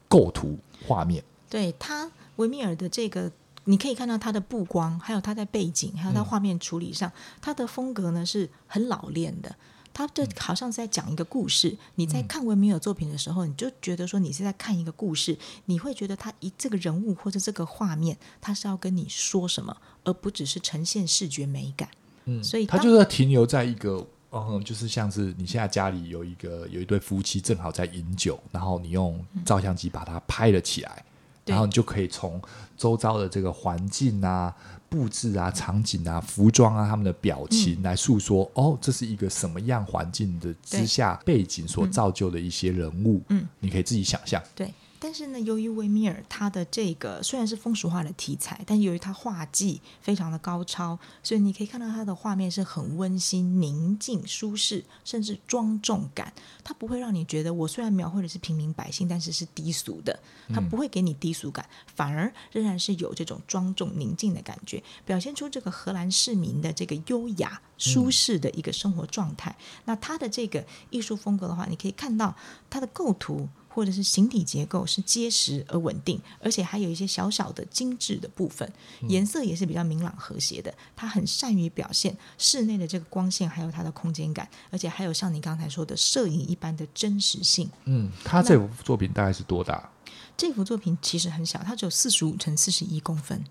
[0.07, 1.23] 构图画面。
[1.49, 3.31] 对它维米尔的这个，
[3.65, 9.55] 你可以看到他的布光，还有他在背景，还有他画面处理上，他、嗯、的风格呢是很老练的。
[9.93, 11.77] 他这好像是在讲一个故事。
[11.95, 21.89] 你在看维米尔作品的时候，你就觉得说你是在看一个故事，你会觉得他一这个人物或者这个画面，他是要跟你说什么，而不只是呈现视觉美感。
[22.25, 31.03] 嗯，所以他就是停留在一个，嗯，就是像是你现在家里有一个有一对夫妻正好在饮酒，然后你用照相机把它拍了起来，
[31.45, 32.41] 然后你就可以从
[32.77, 34.55] 周遭的这个环境啊。
[34.89, 44.39] 布置啊，场景啊，服装啊，他们的表情来诉说、嗯、哦，这是一个什么样环境的之下背景所造就的一些人物，嗯，你可以自己想象。
[44.53, 44.71] 对。
[45.03, 56.31] 但是呢，由于维米尔他的这个虽然是风俗画的题材，但由于他画技非常的高超，所以你可以看到他的画面是很温馨、宁静、舒适，甚至庄重感。
[56.63, 60.17] 他不会让你觉得我虽然描绘的是平民百姓，但是是低俗的，
[60.53, 69.53] 他不会给你低俗感，反而仍然是有这种庄重宁静的感觉，表现出这个荷兰市民的这个优雅舒适的一个生活状态。
[69.83, 72.33] 那他的这个艺术风格的话，你可以看到
[72.69, 73.49] 他的构图。
[73.73, 78.71] 或者是形体结构是结实而稳定，而且还有一些小小的精致的部分，
[79.09, 80.71] 颜色也是比较明朗和谐的。
[80.95, 87.67] 它很善于表现室内的这个光线，还有它的空间感，而且还有像你刚才说的摄影一般的真实性。
[87.85, 89.89] 嗯，他这幅作品大概是多大？
[90.37, 93.43] 这幅作品其实很小，它只有四十五乘四十一公分。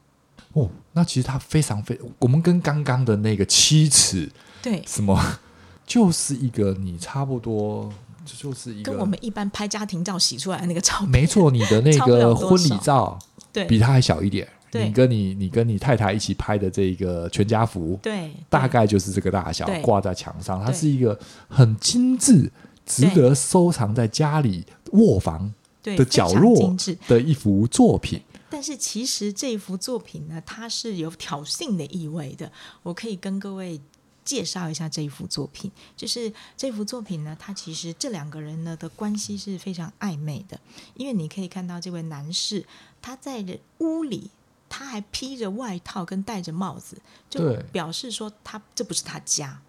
[0.52, 4.30] 哦，那其实它非常非，我们跟刚刚的那个七尺，
[4.62, 5.40] 对，什么，
[5.84, 7.92] 就是一个你差不多。
[8.24, 13.18] 这就是一个跟我们一般拍家庭照洗出来的那个照片，没错，你的那个 婚礼照，
[13.52, 14.48] 对，比他还小一点。
[14.74, 20.64] 你跟你你跟你太太一起拍的这个全家福，对，大概就是这个大小，挂在墙上。
[20.64, 22.50] 它是一个很精致，
[22.86, 26.74] 值得收藏在家里卧房的角落
[27.06, 28.22] 的一幅作品。
[28.48, 32.50] 但是其实这幅作品呢，它是有挑衅的意味的。
[32.82, 33.78] 我可以跟各位。
[34.24, 40.58] 介绍一下这一幅作品，就是这幅作品呢，它其实这两个人呢的关系是非常暧昧的，
[40.94, 42.64] 因为你可以看到这位男士
[43.00, 43.44] 他在
[43.78, 44.30] 屋里，
[44.68, 46.96] 他还披着外套跟戴着帽子，
[47.28, 49.60] 就表示说他这不是他家，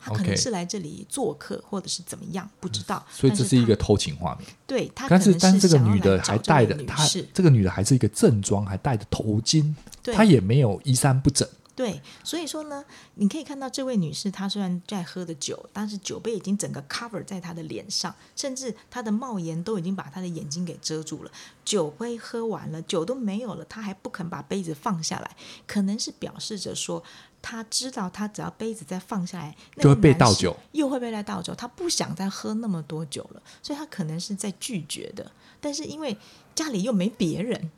[0.00, 3.06] 他可能是来这里做客或者是怎么样，不知道。
[3.10, 4.48] 所以这是一个偷情画面。
[4.66, 11.48] 对，他但是但是这个女的还戴着，她这个女的还是一个正装，还戴着头巾，她也没有衣衫不整。
[11.76, 12.82] 对，所以说呢，
[13.16, 21.30] 你可以看到这位女士，她虽然在喝的酒，但是酒杯已经整个 cover 在她的脸上，甚至她的帽檐都已经把她的眼睛给遮住了。
[21.66, 25.36] 酒杯喝完了，酒都没有了，她还不肯把杯子放下来，
[25.66, 27.02] 可能是表示着说，
[27.42, 35.30] 她知道她只要杯子再放下来，就会被倒酒，又会被来倒酒，她不想再喝那么多酒了，所以她可能是在拒绝的。
[35.60, 36.16] 但是因为
[36.54, 37.70] 家里又没别人，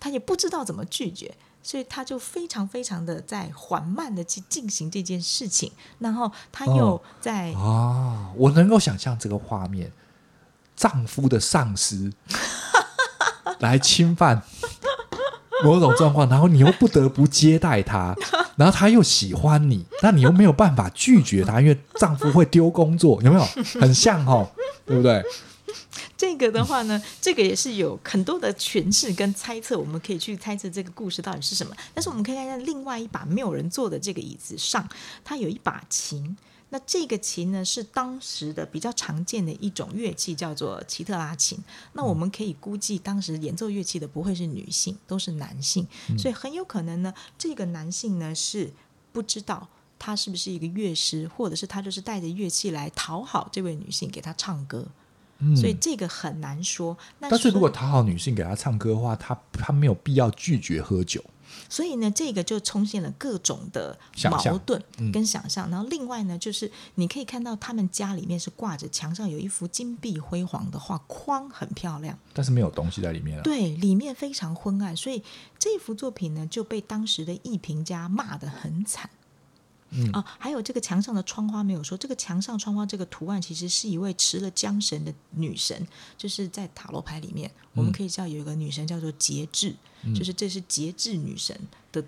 [0.00, 1.36] 她也不知道怎么拒绝。
[1.64, 9.90] 所以他就非常非常的在缓慢的去进行这件事情，然后他又在啊、哦哦，我能够想象这个画面，
[10.76, 12.12] 丈夫的上司
[13.60, 14.42] 来侵犯
[15.64, 18.14] 某种状况，然后你又不得不接待他，
[18.56, 23.44] 然后他又喜欢你，那你又没有办法拒绝他，因为丈夫会丢工作，有没有？
[23.80, 24.46] 很像哦，
[24.84, 25.24] 对不对？
[26.24, 31.76] 这个的话呢，这个也是有很多的诠释跟猜测，我们可以去猜测这个故事到底是什么。
[31.92, 34.88] 但是我们可以看一下另外一把没有人坐的这个椅子上，
[35.22, 36.34] 它有一把琴。
[36.70, 41.58] 那这个琴呢，是当时的比较常见的一种乐器，叫做奇特拉琴。
[41.92, 45.86] 那我们可以估计，当时演奏乐器的不会是女性，都是男性，
[46.18, 48.72] 所以很有可能呢，这个男性呢是
[49.12, 54.86] 不知道他是不是一个乐师，或者是他就是带着乐器来讨好这位女性，给她唱歌。
[55.38, 56.96] 嗯、所以这个很难说。
[57.18, 61.22] 但是如果讨好女性给她唱歌的话，她她没有必要拒绝喝酒。
[61.68, 65.68] 所以呢，这个就出现了各种的矛盾跟想象。
[65.68, 72.18] 嗯、然后另外呢，就是你可以看到他们家里面是挂着墙上有一幅金碧辉煌的画框，很漂亮。
[72.32, 73.42] 但是没有东西在里面了。
[73.44, 75.22] 对，里面非常昏暗，所以
[75.58, 79.08] 这幅作品呢就被当时的艺评家骂得很惨。
[79.90, 85.86] 嗯、啊，还有这个墙上的窗花没有说，这个墙上窗花这个图案其实是一位持了缰绳的女神，
[86.18, 91.58] 就是在塔罗牌里面，嗯、我们可以知道有一个女神叫做节制，嗯、就是这是节制女神
[91.92, 92.04] 的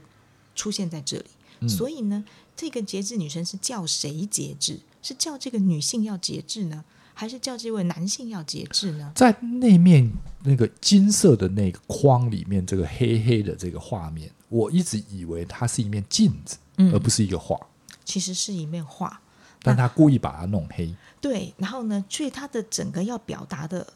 [0.55, 1.27] 出现在这里。
[1.61, 4.81] 嗯、所以呢，这个节制女神是叫谁节制？
[5.01, 6.85] 是叫这个女性要节制呢，
[7.15, 9.13] 还是叫这位男性要节制呢？
[9.15, 10.11] 在那面
[10.43, 17.59] 那个金色的那个框里面，这个黑黑的这个画面，我一直以为它是一面镜子，嗯、而不是一个画。
[18.05, 19.21] 其实是一面画，
[19.63, 20.95] 但他故意把它弄黑。
[21.21, 23.87] 对，然后呢，所以他的整个要表达的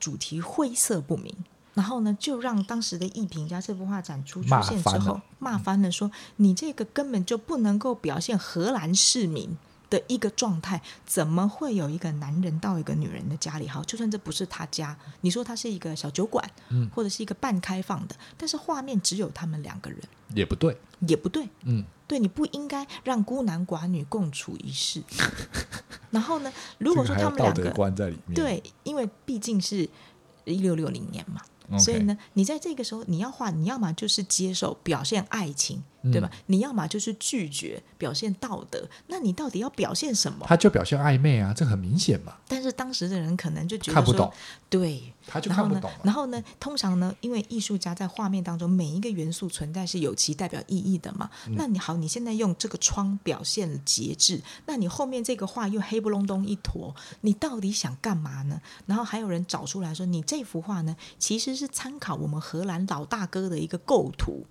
[0.00, 1.32] 主题灰色不明，
[1.74, 9.56] 然后呢，就让当时的艺评家这幅画展出出现之后，骂翻了，说你这个根本就不能够表现荷兰市民
[9.90, 13.68] 的一个状态，怎么会有一个男人到一个女人的家里？
[13.68, 20.00] 好，就算这不是他家，你说他是一个小酒馆，嗯，或者是一个半开放的，但是画面只有他们两个人，
[20.34, 25.02] 也不对，也不对，嗯，对，你不应该让孤男寡女共处一室。
[26.10, 29.88] 然后呢，如果说他们两个关在里面，对，因为毕竟是
[30.44, 31.42] 一六六零年嘛。
[31.78, 36.30] 所以呢，你在这个时候你要画，你要么就是接受表现爱情，嗯、对吧？
[36.46, 38.88] 你要么就是拒绝表现道德。
[39.08, 40.46] 那你到底要表现什么？
[40.48, 42.36] 他就表现暧昧啊，这很明显嘛。
[42.48, 44.32] 但是当时的人可能就觉得看不懂，
[44.68, 46.00] 对，他就看不懂然。
[46.04, 51.28] 然后呢，通常呢，因为艺术家在画面当中每一个元素存在是有其代表意义的嘛。
[51.46, 58.60] 嗯、那你好，你现在用这个窗表现节制，那你后面这个画又黑不隆咚一坨，你到底想干嘛呢？
[58.86, 64.46] 然后还有人找出来说，你这幅画呢，其实是参考我们荷兰老大哥的一个构图，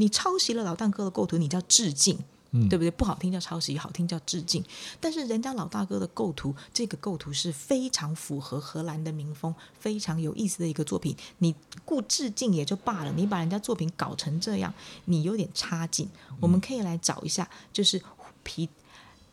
[0.00, 2.18] 你抄袭了老大哥的构图，你叫致敬。
[2.52, 2.90] 嗯，对不对？
[2.90, 4.64] 不好听叫抄袭，好听叫致敬。
[4.98, 11.16] 但是人家老大哥的构图，这个构图是非常符合荷兰的民风，非常有意思的一个作品。
[11.38, 16.08] 你故致敬也就罢了，你把人家作品搞成这样，你有点差劲。
[16.40, 18.02] 我们可以来找一下，就是
[18.42, 18.68] 皮。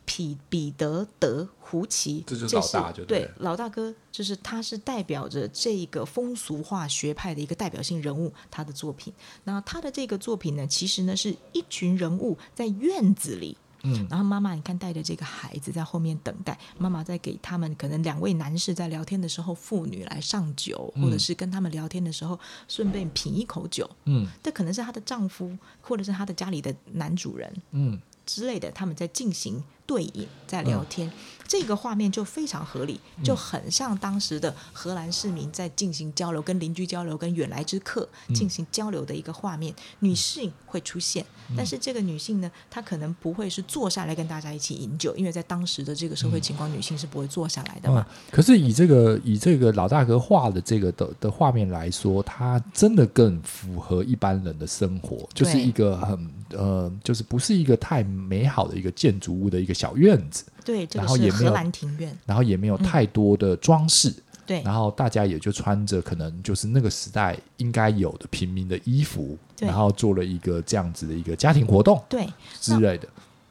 [0.08, 9.14] 彼彼得德胡奇，这就是老大就对，对老大哥，就是他是代表着这个风俗化学派的一个代表性人物，他的作品。
[9.44, 22.40] 那他的这个作品呢，其实呢是一群人物在院子里，嗯，然后妈妈你看带着这个孩子在后面等待，妈妈在给他们可能两位男士在聊天的时候，妇女来上酒，或者是跟他们聊天的时候
[22.70, 29.62] 顺便品一口酒，嗯，这可能是她的丈夫，或者是她的家里的男主人，嗯之类的，他们在进行。
[29.88, 31.12] 对饮在聊天，嗯、
[31.48, 39.74] 这个画面就非常合理，就很像当时的荷兰市民在进行交流、跟邻居交流、跟远来之客进行交流的一个画面。
[39.74, 48.06] 嗯、女性会出现，嗯、但是这个女性呢，她可能不会是坐下来跟大家一起饮酒，因为在当时的这个社会情况，嗯、女性是不会坐下来的嘛。
[48.10, 59.78] 嗯、可是以这个以这个老大哥画的这个的的画面来说，它真的更符合一般人的生活，就是一个很呃，就是不是一个太美好的一个建筑物的一个。
[59.78, 72.28] 小院子，对，然后也没有荷兰庭院，然后也没有太多的装饰，嗯、对，然后大家也就穿着可能就是那个时代应该有的平民的衣服，然后做了一个这样子的一个家庭活动，对。
[72.60, 73.08] 之类的，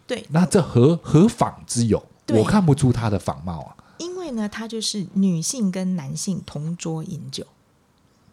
[0.07, 2.05] 对，那这何何仿之有？
[2.29, 7.47] 我看不出他的仿冒啊，因为呢，他就是女性跟男性同桌饮酒。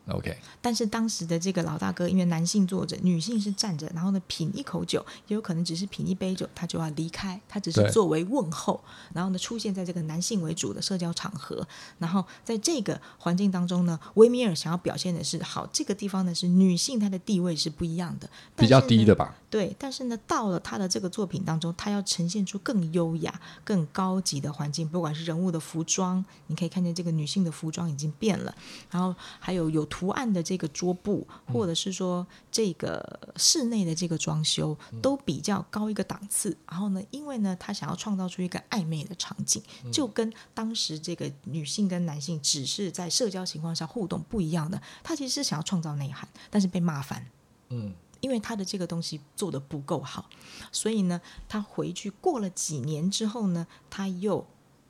[0.08, 11.66] OK，但是当时的这个老大哥，因为男性坐着，女性是站着，然后呢品一口酒，也有可能只是品一杯酒，他就要离开，他只是作为问候，然后呢出现在这个男性为主的社交场合，
[12.00, 19.36] 然后在这个环境当中呢，维米尔想要表现的是，好，这个地方呢是女性她的地位是不一样的，比较低的吧？
[19.54, 28.54] 对，但是呢到了他的这个作品当中，他要呈现出更优雅、更高级的环境，不管是人物的服装，你可以看见这个女性的服装已经变了，
[28.90, 29.88] 然后还有有。
[29.94, 36.58] 图案的这个桌布，或者是说这个室内的这个装修，都比较高一个档次。
[36.68, 39.62] 然后呢，因为呢，他想要创造出一个暧昧的场景，
[39.92, 44.82] 就跟当时这个女性跟男性只是在社交情况下互动不一样的。
[45.04, 47.24] 他其实是想要创造内涵，但是被骂翻。
[47.70, 50.30] 嗯，因为他的这个东西做得不够好，
[50.72, 54.48] 所以呢，他回去过了几年之后呢，他又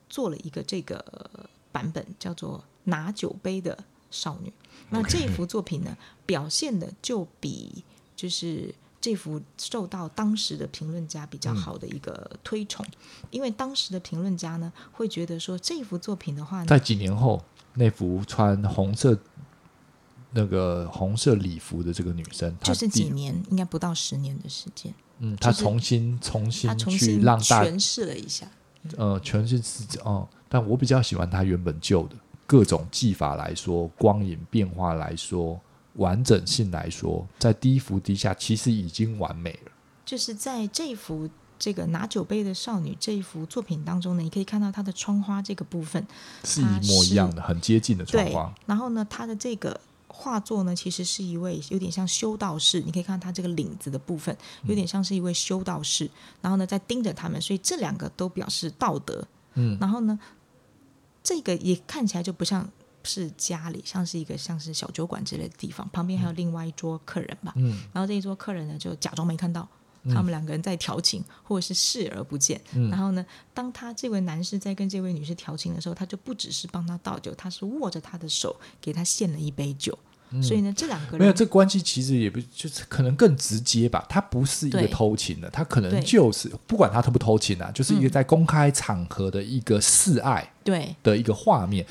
[0.07, 4.53] 做了一个这个版本，叫做拿酒杯的少女。
[4.91, 7.83] 那这幅作品呢，表现的就比
[8.15, 17.43] 就是这幅受到当时的评论家比较好的一个推崇，嗯、因为当时的评论家呢会觉得说，这幅作品的话呢，在几年后
[17.73, 19.17] 那幅穿红色
[20.33, 28.45] 那个红色礼服的这个女生，就是几年应该不到十年的时间，嗯，她重新重新去让大诠释了一下，
[28.97, 32.15] 呃，诠释自己哦，但我比较喜欢她原本旧的。
[32.45, 35.59] 各种技法来说，光影变化来说，
[35.93, 39.71] 完整性来说，在第一幅底下其实已经完美了。
[40.05, 46.05] 就是在这幅这个拿酒杯的少女这一幅作品当中呢，你可以看到她的窗花这个部分
[46.43, 48.53] 是一模一样的，很接近的窗花。
[48.65, 49.79] 然后呢，她的这个
[50.15, 56.11] 画作呢，其实是一位有点像修道士，你可以看到它这个领子的部分有点像是一位修道士，嗯、
[56.43, 59.27] 然后呢在盯着他们，所以这两个都表示道德。
[59.55, 60.17] 嗯，然后呢。
[61.25, 62.69] 这个也看起来就不像
[63.05, 65.87] 是家里，像是一个像是小酒馆之类的地方。
[65.93, 69.65] 旁边还有另外一桌客人吧，嗯，然后这一桌客人呢就假装没看到，
[70.09, 72.59] 他们两个人在调情，或者是视而不见。
[72.75, 79.97] 嗯，然后呢，当他这位男士在跟这位女士调情的时候，他就不只是帮他倒酒，他是握着他的手给他献了一杯酒。
[80.33, 84.05] 嗯、所以呢，这两个人没有这关系，其实也不就是可能更直接吧。
[84.09, 90.95] 他不是一个偷情的，他可能就是不管他偷不偷情啊，就是一个在公开场合的一个示爱对。
[91.03, 91.85] 的一个画面。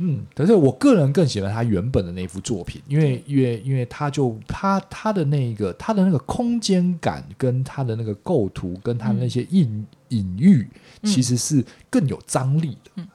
[0.00, 10.68] 嗯，可是我个人更喜欢他原本的那幅作品，因为因为因为他就他他的那个他的那个空间感，跟他的那个构图，跟他的那些隐隐喻，
[11.02, 12.90] 其实是更有张力的。
[12.94, 13.08] 嗯，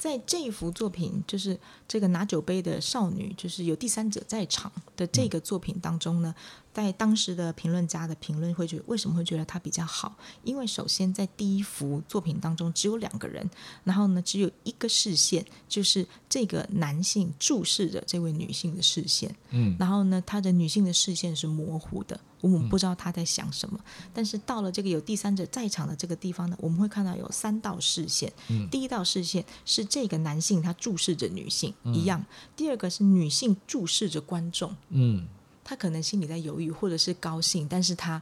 [0.00, 6.34] 在这一幅作品，就是这个拿酒杯的少女，就是有第三者在场的这个作品当中呢。
[6.72, 10.16] 嗯在当时的评论家的评论会觉得，为什么会觉得他比较好？
[10.44, 13.44] 因为首先在第一幅作品当中只有两个人，
[13.82, 23.76] 然后呢只有一个视线，就是这个男性注视着这位女性的视线，嗯，然后呢他的女性的视线是模糊的，我们不知道他在想什么。
[23.84, 35.26] 嗯、但是到了这个有第三者在场的这个地方呢，我们会看到有三道视线，嗯、第一道视线是这个男性他注视着女性、嗯、一样，第二个是女性注视着观众，嗯。
[35.70, 38.20] 他可能心里在犹豫，或者是高兴，但是他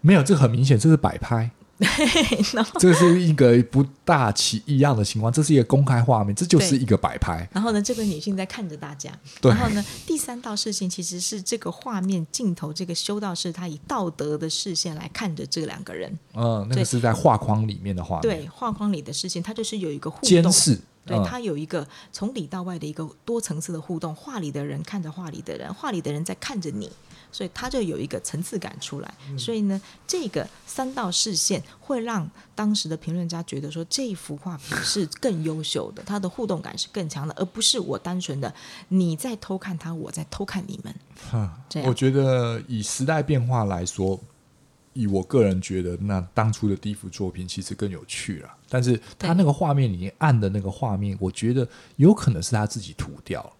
[0.00, 1.48] 没有，这个很明显，这是摆拍。
[2.80, 7.48] 这是一个不大起一样的情况，这是一个公开画面，这就是一个摆拍。
[7.52, 9.12] 然后呢，这个女性在看着大家。
[9.40, 9.52] 对。
[9.52, 16.12] 然后呢，第三道视线其实是这个画面镜头，这个修道士他以道德的视线来看着这两个人。
[16.34, 18.22] 嗯，那个是在画框里面的画面。
[18.22, 20.28] 对，画框里的视线，它就是有一个互动。
[20.28, 20.76] 监视。
[21.08, 26.90] 对，他有一个从里到外的一个多层次的互动，画里的人看着画里的人，画里的人在看着你，
[27.32, 29.14] 所以他就有一个层次感出来。
[29.28, 38.54] 嗯、所以呢，这个三道视线会让当时的评论家觉得说，这幅画品是更优秀的，它的互动感是更强的，而不是我单纯的
[38.88, 40.94] 你在偷看他，我在偷看你们。
[41.30, 44.20] 哈，我觉得以时代变化来说。
[44.94, 48.50] 以我个人觉得，那当初的第一幅作品其实更有趣了。
[48.68, 51.66] 但是他那个画面里面暗的那个画面，我觉得
[51.96, 53.52] 有可能是他自己涂掉。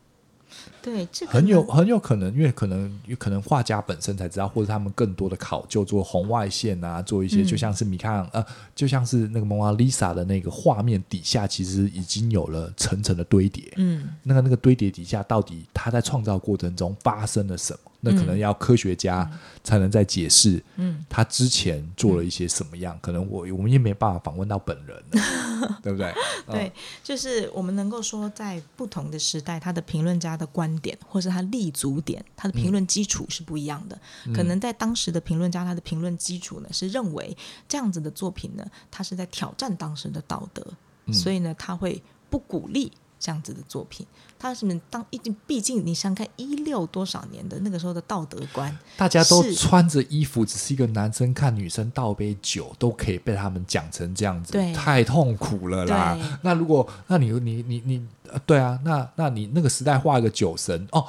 [0.80, 13.72] 对，这很有很有可能，因为可能有可能画家本身才知道，或者他们更多的考究做红外线啊，做一些就像是米开朗、嗯、呃，就像是那个蒙娜丽莎的那个画面底下，其实已经有了层层的堆叠。
[13.76, 17.90] 嗯，那个那个堆叠底下，到底他在创造过程中发生了什么？
[18.00, 19.28] 那可能要科学家
[19.64, 22.94] 才能在解释，嗯，他之前做了一些什么样？
[22.94, 25.02] 嗯、可能我我们也没办法访问到本人，
[25.82, 26.14] 对不对？
[26.46, 26.72] 对，
[27.02, 33.98] 就是我们能够说，在不同的时代，他的评论家的观点，或是他立足点，他的评论基础是不一样的。
[34.26, 37.36] 嗯、可能在当时的评论家，他的评论基础呢是认为
[37.66, 40.64] 这样子的作品呢，他是在挑战当时的道德，
[41.06, 42.92] 嗯、所以呢，他会不鼓励。
[43.20, 44.06] 这样子的作品，
[44.38, 56.16] 他是们当毕竟毕竟你想看一六多少年的那个时候的道德观，大家都穿着衣服，只是一个男生看女生倒杯酒，都可以被他们讲成这样子，对，太痛苦了啦。
[56.42, 58.06] 那如果那你你你你，
[58.46, 61.04] 对啊，那那你那个时代画一个酒神哦，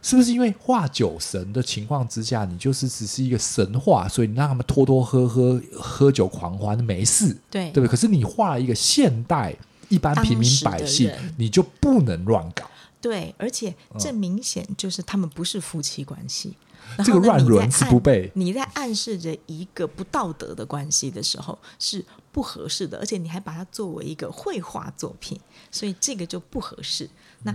[0.00, 7.88] 是不是因为画酒神的情况之下，你就是只是一个神话，所以你让他们拖拖喝喝喝酒狂欢没事，对对不对？
[7.88, 9.56] 可是你画了一个现代。
[9.90, 12.64] 一般平民百姓，你就不能乱搞。
[13.00, 16.56] 对，而且这明显就是他们不是夫妻关系。
[16.96, 25.38] 嗯、这个乱伦是不被你在暗示着一个不道德的关系的时候是不合适的，而且你还把它作为一个绘画作品，
[25.70, 27.08] 所以这个就不合适。
[27.42, 27.54] 那。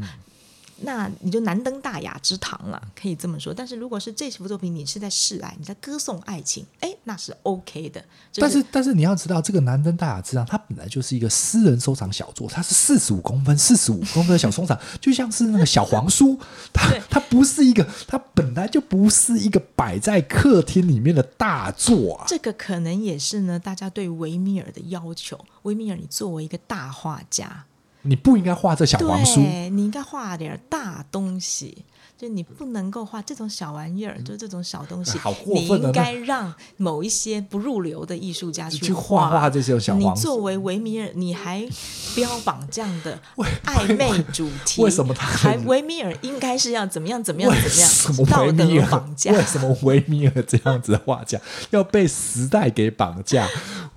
[0.78, 3.53] 嗯那你就难登大雅之堂了，可以这么说。
[3.53, 8.03] 但是如果是这幅作品，你是在示爱，你在歌颂爱情，哎，那是 OK 的。
[8.32, 16.38] 就是、但是，但是你要知道，这个难登大雅之堂，它本来就是一个私人收藏小作，它是四十五公分、四十五公分的小收藏， 就像是那个小黄书，
[16.73, 22.26] 它它不是一个，它本来就不是一个摆在客厅里面的大作啊。
[22.28, 25.39] 这个可能也是呢，大家对维米尔的要求。
[25.61, 27.65] 维米尔，你作为一个大画家。
[28.05, 31.85] 你不应该画这小黄书，你应该画点大东西。
[32.17, 39.95] 就你不能够画这种小玩意儿，嗯、就这种小东西，好过分，你应该让某一些不入流的艺术家去画画这些小。
[39.95, 41.67] 你作为维米尔，你还
[42.15, 43.19] 标榜这样的
[43.65, 44.81] 暧昧主题？
[44.81, 47.21] 为什么他还维米尔应该是要怎么样？
[47.21, 47.51] 怎么样？
[47.51, 48.29] 怎么样？
[48.29, 49.33] 道德绑架？
[49.33, 51.37] 为什么维米尔这样子的画家
[51.71, 53.45] 要被时代给绑架？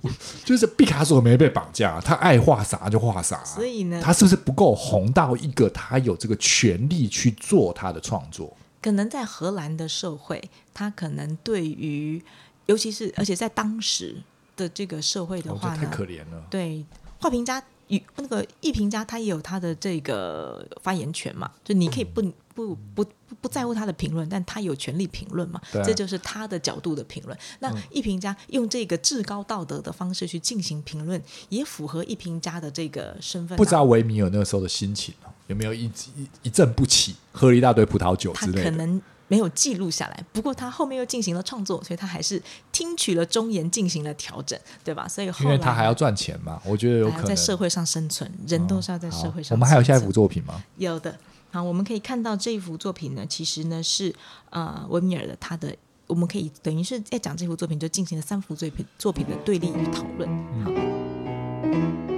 [0.45, 3.43] 就是毕卡索没被绑架，他爱画啥就画啥。
[3.43, 8.55] 所以呢，他是不是不够红到一个他有这个权利去做他的创作？
[8.81, 10.41] 可能在荷兰的社会，
[10.73, 12.23] 他可能对于，
[12.65, 14.15] 尤其是而且在当时
[14.55, 16.43] 的这个社会的话呢，太可怜了。
[16.49, 16.85] 对，
[17.19, 22.21] 画评家与那个艺评家，他也有他的这个发言权嘛，就你可以不。
[22.21, 22.33] 嗯
[22.67, 25.61] 不不不在乎他的评论，但他有权利评论嘛？
[25.73, 27.37] 啊、这就是他的角度的评论。
[27.59, 33.57] 那艺评家用这个至高道德的方式去进行评论，也符合艺评家的这个身份。
[33.57, 35.13] 不知道维米尔那个时候的心情
[35.47, 38.63] 有没有一一一阵不起，喝了一大堆葡萄酒之类的？
[38.63, 42.41] 他可能没有记录下来，不过他后面又进行了创作，所以他还是
[42.71, 45.07] 听取了忠言，进行了调整，对吧？
[45.07, 49.55] 所以因为他还要赚钱嘛，我觉得有可能在社会上生存，人都是要在社会上、哦。
[49.55, 50.61] 我们还有下一幅作品吗？
[50.77, 51.17] 有的。
[51.51, 54.13] 好，我们可以看到这一幅作品呢，其实呢是
[54.51, 55.75] 呃维米尔的他的，
[56.07, 60.29] 我们可以等于是在讲这幅作品，就进行了三幅作品作品的对立与讨论。
[60.63, 62.08] 好。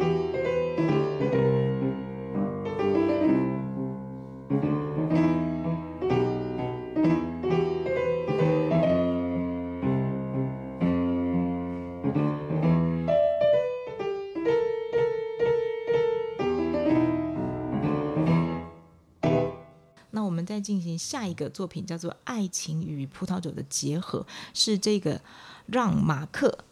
[20.41, 24.19] 嗯再进行下一个作品，叫做《爱情与葡萄酒的结合》，
[24.53, 25.21] 是这个
[25.65, 26.65] 让马克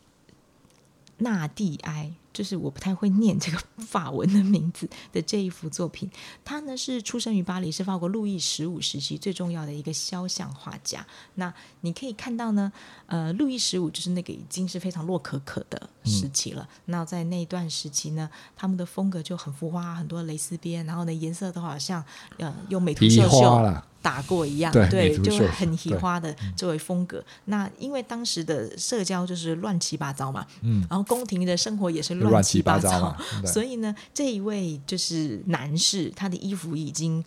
[1.17, 2.13] 纳蒂埃。
[2.31, 6.09] 就是我不太会念这个法文的名字的这一幅作品，
[6.45, 11.05] 他呢是出生于巴黎，是法国路易十五时期最重要的一个肖像画家。
[11.35, 12.71] 那你可以看到呢，
[13.07, 16.61] 呃，路易十五就是那个已经是非常洛可可的时期了。
[16.69, 22.03] 嗯、那在那段时期呢，他们的风格就很浮夸，很多蕾丝边，然后呢颜色都好像
[22.37, 27.23] 呃用美图秀秀打过一样，对，对就很喜花的这位风格。
[27.45, 32.13] 那因为当时的社交就是乱七八糟嘛，嗯，然后宫廷的生活也是。
[32.15, 37.23] 乱七八糟，所以呢，这一位就是男士，他的衣服已经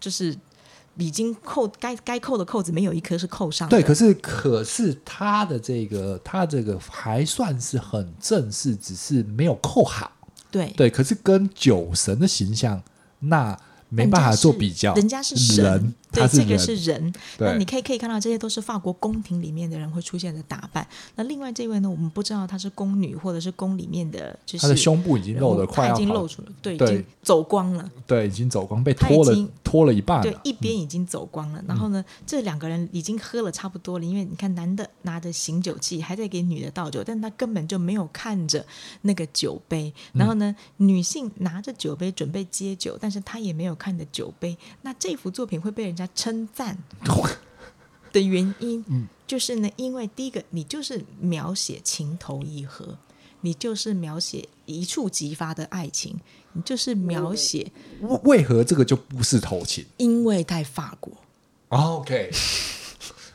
[0.00, 0.36] 就是
[0.96, 3.76] 已经扣该该扣的扣子没有一颗是扣上的。
[3.76, 10.10] 对，可是可是他的这个他这个还算是很正式，只是没有扣好。
[10.50, 12.82] 对对，可是跟酒神的形象
[13.18, 13.58] 那。
[13.88, 17.12] 没办法做比较，人家是神，人对，这个是人。
[17.38, 20.86] 那你可以可以看到，这些都是法国宫廷里面的人会出现的打扮。
[21.16, 31.60] 那另外这位呢，我们不知道她是宫女，或者是宫里面的，就是她的胸部已经露的快要，已经露出了，对，对，已经走光了，对，已经走光，被脱了，脱了一半了，对，一边已经走光了。
[31.60, 38.64] 嗯、然后呢，这两个人已经喝了差不多了，因为你看，男的拿着醒酒器，还在给女的倒酒，但他根本就没有看着
[39.02, 39.92] 那个酒杯。
[40.12, 44.56] 然后呢，嗯、女性拿着酒杯准备接酒，但是她也没有看着酒杯。
[44.82, 46.78] 那这幅作品会被人家称赞
[48.12, 52.96] 的原因，嗯就是呢，因为第一个，你就是描写情投意合，
[53.42, 56.18] 你就是描写一触即发的爱情，
[56.54, 57.70] 你就是描写
[58.00, 59.84] 为为何这个就不是偷情？
[59.98, 61.12] 因为在法国。
[61.68, 62.30] OK，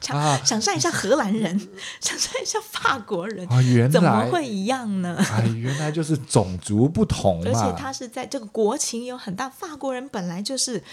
[0.01, 1.69] 想想象一下荷兰人，
[2.01, 5.15] 想象一下法国人啊，原来怎么会一样呢？
[5.29, 10.83] 哎，原来就是种族不同嘛，而且他是在这个国情有很大，法国人本来就是。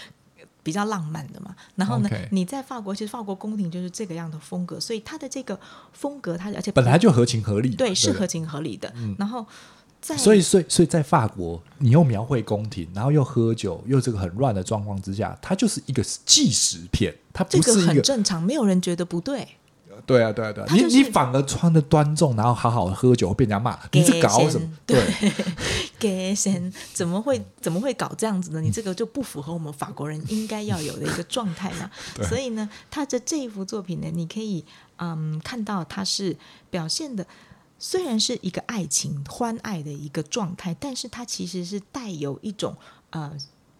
[0.63, 5.59] 比较浪漫的嘛，然后呢.你在法国，其实法国宫廷就是这个样的风格，所以它的这个
[5.91, 8.91] 风格，它而且本来就合情合理，对，是合情合理的。
[8.95, 9.45] 嗯、然后
[9.99, 19.47] 在，所以，所以，所以在法国，你又描绘宫廷，然后又喝酒，又这个很乱的状况之下，它就是一个纪实片，它不是一个，这个很正常，没有人觉得不对。
[20.05, 24.69] 对啊，对啊，对啊，你你反而穿的端重，然后好好的喝酒，被人家骂，你是搞什么？
[24.85, 25.01] 对，
[25.99, 28.61] 给先怎么会怎么会搞这样子呢？
[28.61, 31.89] 你这个就不符合我们法国人应该要有的一个状态嘛。
[32.27, 34.65] 所以呢，他的这一幅作品呢，你可以
[34.97, 36.35] 嗯看到他是
[36.69, 37.25] 表现的，
[37.79, 42.75] 虽然是一个爱情欢爱的一个状态，但是它其实是带有一种
[43.09, 43.31] 呃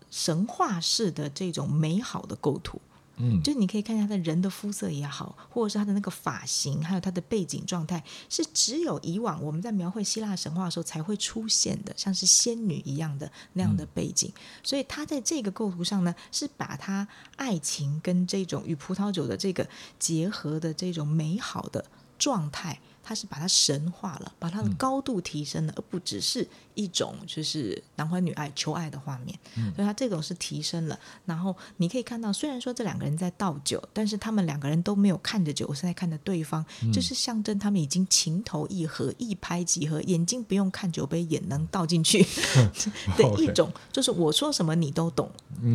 [0.10, 2.80] 神话式的这种美好的构图。
[3.18, 14.32] 嗯，就你可以看一下他的人的肤色也好，或者是他的那个发型，还有他的背景状态，是只有以往我们在描绘希腊神话的时候才会出现的，像是仙女一样的那样的背景。
[14.36, 19.68] 嗯、所以他在这个构图上呢，是把他爱情跟这种与葡萄酒的这个
[20.00, 21.86] 结合的这种美好的
[22.18, 22.80] 状态。
[23.04, 29.38] 他是把它神化了，把它的高度提升了，嗯、而不只是一种就是男欢女爱、求爱的画面。
[29.58, 30.98] 嗯、所以，他这种是提升了。
[31.26, 42.26] 然后你可以看到，虽然说这两个人在倒酒，但是他们两个人都没有看着酒，是在看着对方，嗯、就是象征他们已经情投意合、一拍即合，眼睛不用看酒杯也能倒进去
[43.18, 45.30] 的一种，就是我说什么你都懂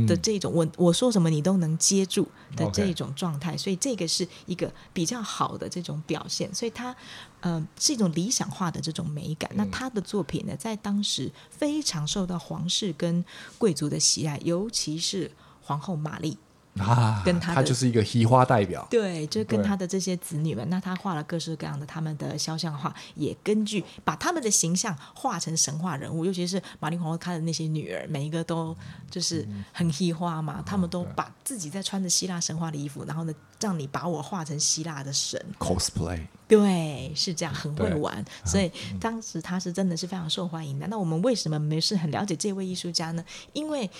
[0.07, 3.57] 的这种，嗯、我我说什么你都能接住的这种状态。
[3.57, 6.55] 所以，这个是一个比较好的这种表现。
[6.55, 6.95] 所以，他。
[7.47, 9.49] 呃，是一种理想化的这种美感。
[9.55, 13.25] 那他的作品呢，在当时非常受到皇室跟
[13.57, 15.31] 贵族的喜爱，尤其是
[15.63, 16.37] 皇后玛丽。
[16.79, 18.87] 啊，跟他，他就是一个奇花代表。
[18.91, 28.77] 对，就跟他的这些子女们，那他画了各式各样的他们的肖像画，也根据把他们的形象画成神话人物，尤其是玛丽皇后她的那些女儿，每一个都
[29.11, 36.27] 就是很奇花嘛，他们都把自己在穿着希腊神话的衣服，然后呢，让你把我画成希腊的神 cosplay。
[36.49, 38.71] 对，是这样，很会玩，所以
[39.01, 40.87] 当时他是真的是非常受欢迎的。
[40.87, 43.25] 那我们为什么没是很了解这位艺术家呢？
[43.53, 43.91] 因为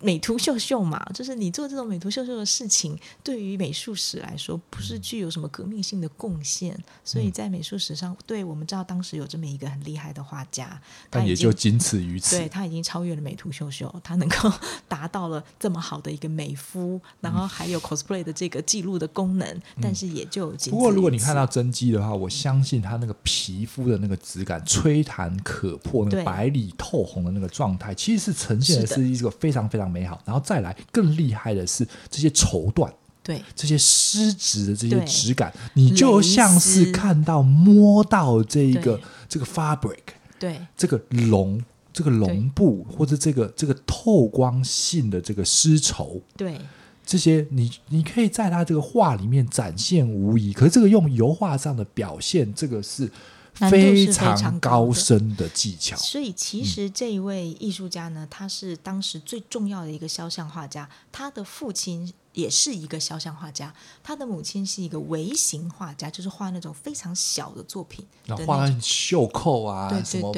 [0.00, 6.72] 美图秀秀嘛，就是你做这种美图秀秀的事情，对于美术史来说，不是具有什么革命性的贡献。
[6.74, 10.80] 嗯、所以在美术史上，对我们知道当时有这么一个很厉害的画家，
[11.10, 12.38] 但也就仅此于此。
[12.38, 14.50] 对，他已经超越了美图秀秀，他能够
[14.88, 20.70] 达到了这么好的一个美肤，然后还有 cosplay 的这个记录的功能，嗯、但是也就仅此此。
[20.70, 29.89] 不过如果你看到真迹的话，我相信他那个皮肤的那个质感，吹弹可破，那个白里透红的那个状态，其实是呈现的是一个非常非常。
[29.90, 32.90] 美好，然后再来更厉害的是这些绸缎，
[33.22, 33.42] 对。
[33.54, 39.98] 这些丝质的这些质感，你就像是看到摸到这一个这个 fabric，
[40.38, 40.60] 对。
[40.76, 41.62] 这个绒
[41.92, 46.58] 这个绒布或者这个这个透光性的这个丝绸，对。
[47.04, 53.10] 这些你你可以在他这个画里面展现无疑，可是这个用油画上的表现，这个是。
[53.54, 60.88] 非常高深的技巧，所以其实这一位艺术家呢，他是当时最重要的一个肖像画家。
[61.12, 70.32] 他的父亲也是一个肖像画家，他的母亲是一个微型画家，就是画那种非常小的作品，然后画袖扣啊，对对对，什么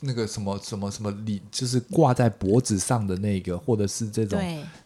[0.00, 4.38] 那个什么什么什么里，就是挂在脖子上的那个，或者是这种。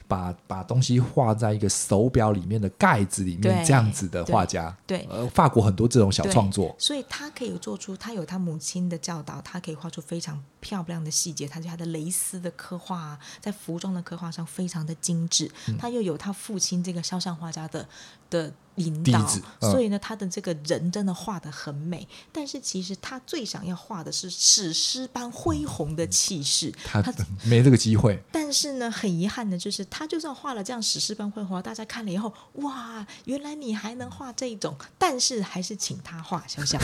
[0.09, 17.87] 把把东西画在一个手表里面的盖子里面，这样子的画家，对，呃，法国很多这种小创作，所以他可以做出，他有他母亲的教导，他可以画出非常漂亮的细节，他就他的蕾丝的刻画，在服装的刻画上非常的精致，嗯、他又有他父亲这个肖像画家的
[18.31, 18.53] 的。
[18.79, 27.03] 引导，嗯、所以呢，他的这个人真的画的很美，但是其实他最想要画的是史诗般恢宏的气势，他
[27.43, 28.23] 没这个机会。
[28.31, 36.81] 但是呢，很遗憾的就是，他就算画了这样史诗般恢宏，大家看了以后，哇，原来你还能画这一种，但是还是请他画肖像。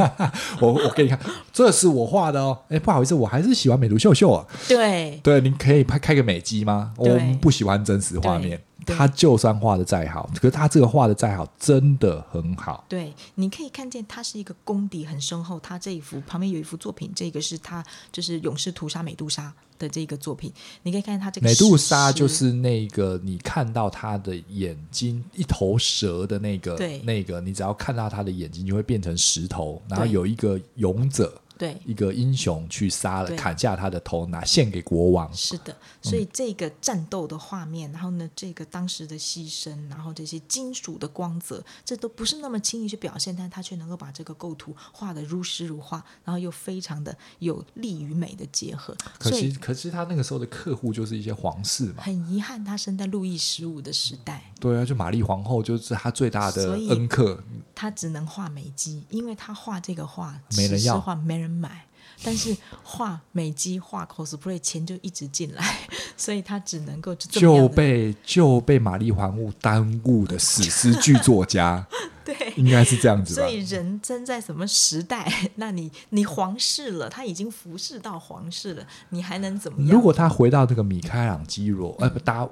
[0.60, 1.18] 我我给你看，
[1.54, 2.58] 这是我画的哦。
[2.68, 4.46] 哎，不好意思，我还是喜欢美图秀秀啊。
[4.68, 6.92] 对对，您可以拍开个美肌吗？
[6.98, 8.62] 我们不喜欢真实画面。
[8.90, 12.84] 他就算画的再好，可是他这个画的再好，真的很好。
[12.88, 15.58] 对，你可以看见他是一个功底很深厚。
[15.60, 20.52] 他这一幅旁边有一幅作品，这个是他就是勇士屠杀美杜莎的这个作品。
[20.82, 31.32] 你可以看见他这个美杜莎就是那个你看到他的眼睛一头蛇的那个，对，那个你只要看到他的眼睛就会变成石头，然后有一个勇者。
[31.60, 35.30] 对，一个英雄去杀了，砍下他的头，拿献给国王。
[35.34, 48.96] 是的，所以这个战斗的画面，嗯、然后呢，这个当时的牺牲，然后这些金属的光泽，这都不是那么轻易去表现，但他却能够把这个构图画得如诗如画，然后又非常的有力与美的结合。
[49.18, 52.02] 可惜，可惜他那个时候的客户就是一些皇室嘛。
[52.02, 54.50] 很遗憾，他生在路易十五的时代。
[54.60, 57.42] 对啊，就玛丽皇后就是她最大的恩客。
[57.74, 61.86] 她只能画美肌，因为她画这个画，没人要，画没人买。
[62.22, 65.64] 但是画美肌、画 cosplay 钱就一直进来，
[66.18, 71.86] 所以他只能够就，就被就被玛丽皇后耽误的史诗剧作家，
[72.22, 73.40] 对，应该是这样子吧。
[73.40, 79.90] 所以人生在什么时代， 那你你皇室了，他已经服侍到皇室了，你还能怎么样？
[79.90, 82.46] 如果他回到这个米开朗基罗，呃，不达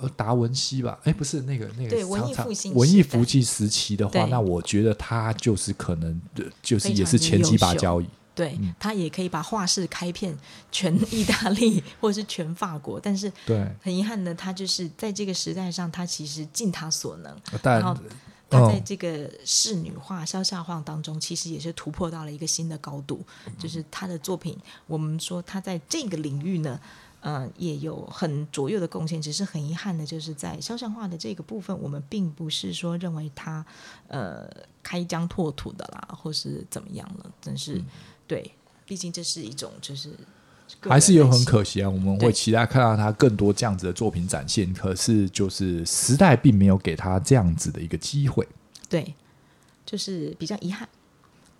[0.00, 0.98] 呃达文西吧？
[1.04, 6.20] 哎，不是那个那个对文艺复兴文艺复兴时期的话，那我觉得他就是可能
[6.62, 8.06] 就是也是前几把交椅。
[8.32, 10.34] 对，他也可以把画室开遍
[10.72, 13.68] 全意大利或者是全法国，但是对。
[13.82, 17.94] 很遗憾的，他就是在这个时代上，他其实尽他所能，然后
[18.48, 23.20] 他在这个仕女画、肖像画当中，其实也是突破到了一个新的高度。
[23.58, 26.80] 就是他的作品，我们说他在这个领域呢，
[27.20, 29.20] 嗯、呃，也有很卓越的贡献。
[29.20, 33.64] 只是很遗憾的，就是在肖像画的这个部分，我们并不是说认为他
[34.08, 34.48] 呃
[34.82, 37.74] 开疆拓土的啦，或是怎么样了，真是。
[37.74, 37.86] 嗯
[38.30, 38.48] 对，
[38.86, 40.10] 毕竟这是一种，就是
[40.82, 41.90] 还是有很可惜啊。
[41.90, 48.46] 我们会期待看到他更多这样子的作品展现，可是就是时代并没有给他这样子的一个机会。
[48.88, 49.12] 对，
[49.84, 50.88] 就是比较遗憾。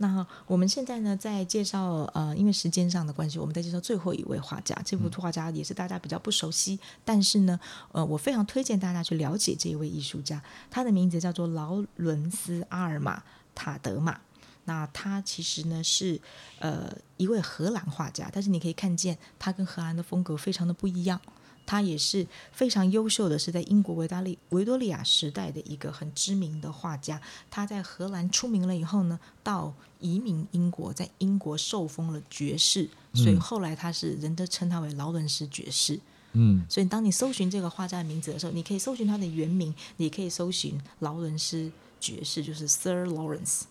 [0.02, 4.74] 那我们现在呢，在介绍呃，因为时间上的关系，我们在介绍最后一位画家。
[4.82, 7.60] 这幅画家也是大家比较不熟悉，嗯、但是呢，
[7.92, 10.42] 呃，我非常推荐大家去了解这一位艺术家。
[10.70, 13.18] 他的名字叫做劳伦斯·阿尔玛·
[13.54, 14.18] 塔德玛。
[14.64, 16.18] 那他其实呢是
[16.60, 21.20] 呃一位荷兰画家，但是你可以看见他跟荷兰的风格非常的不一样。
[21.66, 27.20] 他也是非常优秀的，是在英国维多利维多利亚时代的一个很知名的画家。
[27.48, 35.98] 他在荷兰出名了以后呢，到移民英国，在英国受封了爵士，所以后来他是人都称他为劳伦斯爵士。
[36.32, 43.62] 嗯，所以当你搜寻这个画家的名字的时候，你可以搜寻他的原名，你可以搜寻劳伦斯爵士，就是 Sir Lawrence。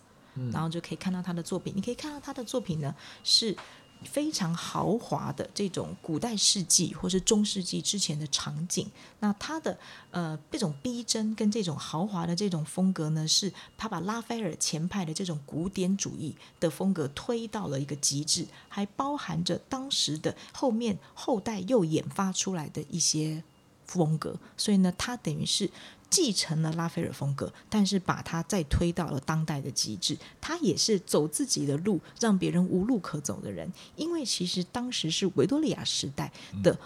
[0.52, 3.54] 然后就可以看到他的作品，你可以看到他的作品呢，是
[4.02, 8.90] 非常豪华的这种古代世纪或是中世纪之前的场景，
[9.20, 9.78] 那他的
[10.10, 23.42] 呃这种逼真跟这种豪华的这种风格呢，是他把拉斐尔前派的这种古典主义的风格推到了一个极致，还包含着当时的后面后代又研发出来的一些
[23.84, 25.70] 风格，所以呢，他等于是。
[26.10, 30.18] 继承了拉斐尔风格，但是把它再推到了当代的极致。
[30.40, 33.72] 他也是走自己的路，让别人无路可走的人。
[33.94, 36.30] 因为其实当时是维多利亚时代
[36.62, 36.76] 的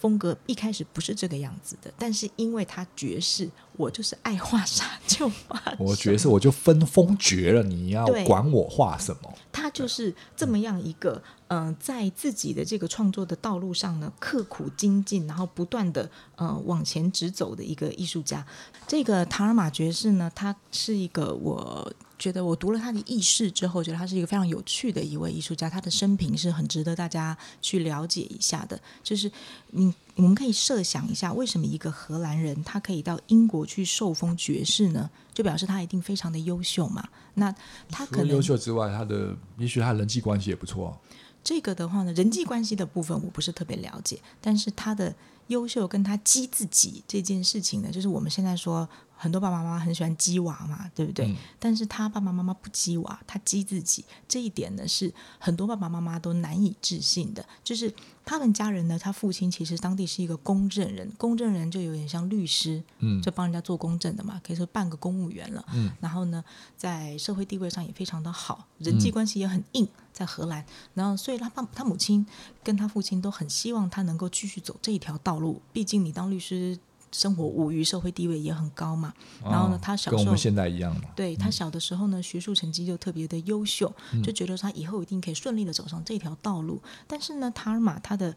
[0.00, 1.92] 风格，一开始不是这个样子的。
[1.98, 5.60] 但是因为他爵士，我就是爱画啥就画。
[5.78, 9.34] 我爵士，我就分封爵了，你要管我画什么？
[9.52, 11.22] 他就是这么样一个。
[11.50, 18.46] 嗯、呃，在自己的这个创作的道路上呢，刻苦精进，然后不断的呃往前直走的一个艺术家。
[18.86, 25.70] 这个塔尔玛爵士呢，他是一个我觉得我读了他的轶事之后，觉得他是一个非常有趣的一位艺术家。
[25.70, 28.80] 他的生平是很值得大家去了解一下的。
[29.02, 29.30] 就是
[29.70, 35.08] 你我们可以设想一下，为什么一个荷兰人他可以到英国去受封爵士呢？
[35.32, 37.08] 就表示他一定非常的优秀嘛。
[37.34, 37.54] 那
[37.88, 40.98] 他可能优秀之外，他的也许他人际关系也不错。
[41.44, 45.14] 这个的话呢，人际关系的部分我不是特别了解，但是他的
[45.48, 51.26] 优秀跟他激自己这件事情呢，就是我们现在说很多爸爸妈妈很喜欢激娃嘛，对不对？
[51.26, 57.92] 嗯、但是他爸爸妈妈不激娃，他激自己，这一点呢是很多爸爸妈妈都难以置信的，就是。
[58.28, 65.64] 他们家人呢，他父亲其实当地是一个公证人，公证人就有点像律师，嗯，就帮人家做公证的嘛，可以说半个公务员了。
[65.72, 66.44] 嗯，然后呢，
[66.76, 70.62] 在社会地位上也非常的好，人际关系也很硬，在荷兰。
[70.92, 72.26] 然后，所以他爸、他母亲
[72.62, 75.62] 跟他父亲都很希望他能够继续走这一条道路。
[75.72, 76.78] 毕竟你当律师。
[77.12, 79.12] 生活无虞，社会地位也很高嘛。
[79.44, 81.02] 然后呢，他小时候跟我们现在一样嘛。
[81.14, 86.80] 对，他小的时候呢，学术成绩就特别的优秀，嗯，就觉得他以后一定可以顺利的走上这条道路。
[87.06, 88.34] 但是呢，塔尔玛他的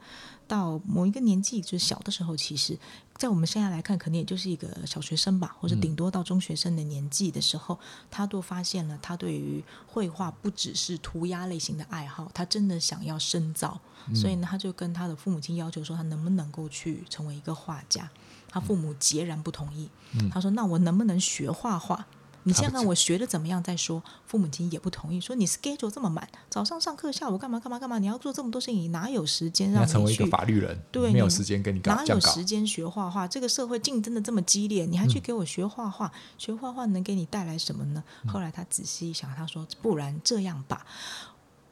[0.48, 2.78] 到某一个年纪，就是小的时候，其实，
[3.16, 18.10] 在我们现在来看，可能也就是一个小学生吧，或者顶多到中学生的年纪的时候，嗯，他都发现了他对于绘画不只是涂鸦类型的爱好，他真的想要深造，嗯，所以呢，他就跟他的父母亲要求说，他能不能够去成为一个画家。
[18.52, 19.90] 他父母截然不同意。
[20.20, 22.06] 嗯、他说：“那我能不能学画画？
[22.44, 28.00] 你先看我学的怎么样再说。”父母亲也不同意，说：“你 schedule 这么满，早上上课，下午干嘛干嘛干嘛？
[28.00, 29.94] 你要做这么多事情，你哪有时间让你去？
[29.94, 30.78] 成为一个法律人？
[30.92, 31.94] 对，没有时间跟你搞。
[31.94, 33.28] 哪有时间学画画？
[33.28, 36.08] 这个社会竞争的这么激烈，你还去给我学画画？
[36.08, 40.86] 嗯、学画画能给你带来什么呢？”后来他仔细一想，他说：“不然这样吧。”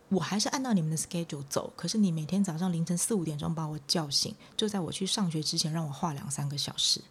[0.10, 7.02] 我还是按照你们的 schedule 走，可是你每天早上凌晨四五点钟把我叫醒，就在我去上学之前让我画两三个小时。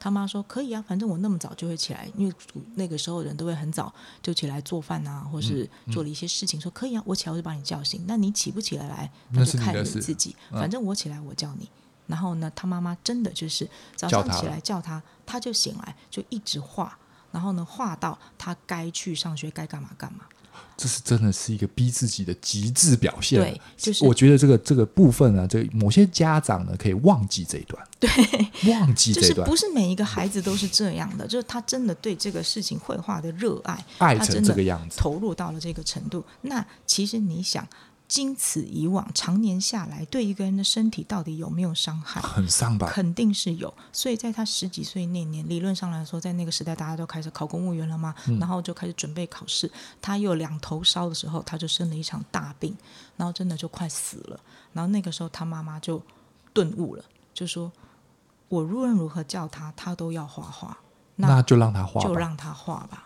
[0.00, 2.34] 他妈说可以啊，反正我那么早就会起来，因为
[2.76, 6.60] 那个时候人都会很早就起来做饭啊，或是做了一些事情。
[6.60, 8.04] 说可以啊，我起来我就把你叫醒。
[8.06, 10.36] 那你起不起来来，那就看你自己。
[10.50, 11.68] 反正我起来我叫你。
[12.06, 16.96] 然后呢，他妈妈真的就是早上起来叫他，他就醒来就一直画，
[17.32, 20.20] 然后呢画到他该去上学该干嘛干嘛。
[20.78, 23.40] 这是真的是一个逼自己的极致表现。
[23.40, 27.84] 对，就是我觉得这个这个部分呢，这个、某些家长呢可以忘记这一段。
[27.98, 28.08] 对，
[28.72, 29.44] 忘记这一段。
[29.44, 36.24] 就是不是每一个孩子都是这样的，就是他真的对这个事情绘画的热爱，爱成这个样子，投入到了这个程度。
[36.40, 37.66] 那其实你想。
[38.08, 42.22] 经此以往，常年下来，对一个人的身体到底有没有伤害？
[42.22, 42.88] 很伤吧？
[42.90, 43.72] 肯定是有。
[43.92, 49.70] 所以在他十几岁那年，理论上来说，在那个时代，大家都开始考公务员了嘛，嗯、然后就开始准备考试。
[50.00, 52.74] 他又两头烧的时候，他就生了一场大病，
[53.18, 54.40] 然后真的就快死了。
[54.72, 56.02] 然后那个时候，他妈妈就
[56.54, 57.04] 顿悟了，
[57.34, 57.70] 就说
[58.48, 60.78] ：“我无论如何叫他，他都要画画，
[61.16, 63.04] 那，那就让他画，就让他画吧。”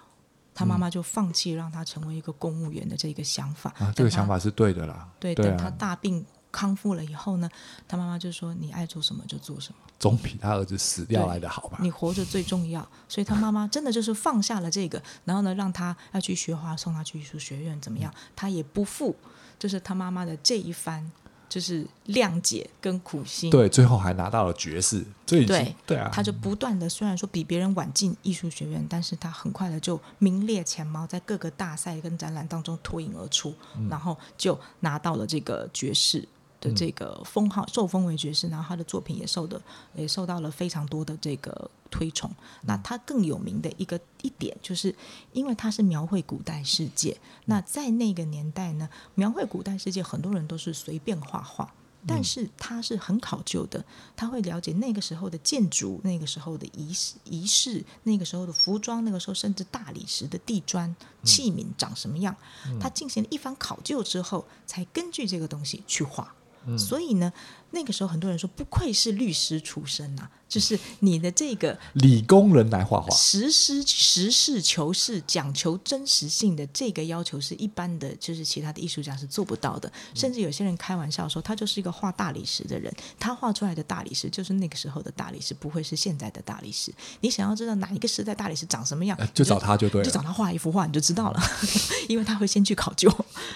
[0.54, 3.72] 他妈妈就放弃让他成为一个公务员的这个想法。
[3.78, 5.08] 啊，这个想法是对的啦。
[5.18, 7.48] 对，等他大病康复了以后呢，
[7.88, 11.78] 他妈妈就说：“你爱做什么就做什么， 总比他儿子死掉来的好吧？
[11.80, 18.12] 你活着最重要。”所以他妈妈真的就是放下了这个，然后呢，让他要去学画，送他去艺术学院，怎么样？
[18.36, 19.16] 他也不负，
[19.58, 21.10] 就是他妈妈的这一番。
[21.52, 36.26] 就是谅解跟苦心，对，最后还拿到了爵士，对对啊，他就不断的，虽然说比别人晚进艺术学院，但是他很快的就名列前茅，在各个大赛跟展览当中脱颖而出，嗯，然后就拿到了这个爵士。
[36.62, 39.60] 的这个封号，受封为爵士，然后他的作品也受的
[39.96, 42.30] 也受到了非常多的这个推崇。
[42.62, 44.94] 那他更有名的一个一点，就是
[45.32, 47.18] 因为他是描绘古代世界。
[47.46, 51.74] 那在那个年代呢，描绘古代世界，很多人都是随便画画，
[52.06, 53.84] 但是他是很考究的，
[54.14, 60.94] 他会了解那个时候的建筑、那个时候的仪式、仪式、那个时候的服装、那个时候甚至大理石的地砖
[61.24, 62.36] 器皿长什么样，
[62.80, 66.32] 他进行了一番考究之后，才根据这个东西去画。
[66.78, 67.32] 所以呢，
[67.70, 79.90] 那个时候很多人说，不愧是律师出身呐、啊，就是你的这个理工人来画画，实事实事求是、讲求真实性的这个要求是一般的，就是其他的艺术家是做不到的。
[80.14, 86.92] 甚至有些人开玩笑说，他就是一个画大理石的人，他画出来的大理石就是那个时候的大理石，不会是现在的大理石。
[87.20, 91.42] 你想要知道哪一个时代大理石长什么样，就找他就对了，就找他画一幅画，你就知道了，
[92.08, 93.10] 因为他会先去考究，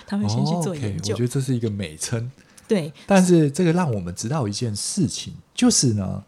[0.07, 1.15] 他会先去做研究。
[1.15, 2.31] 哦 okay, 我觉得这是一个美称。
[2.69, 6.25] 对，但是这个让我们知道一件事情，就是呢，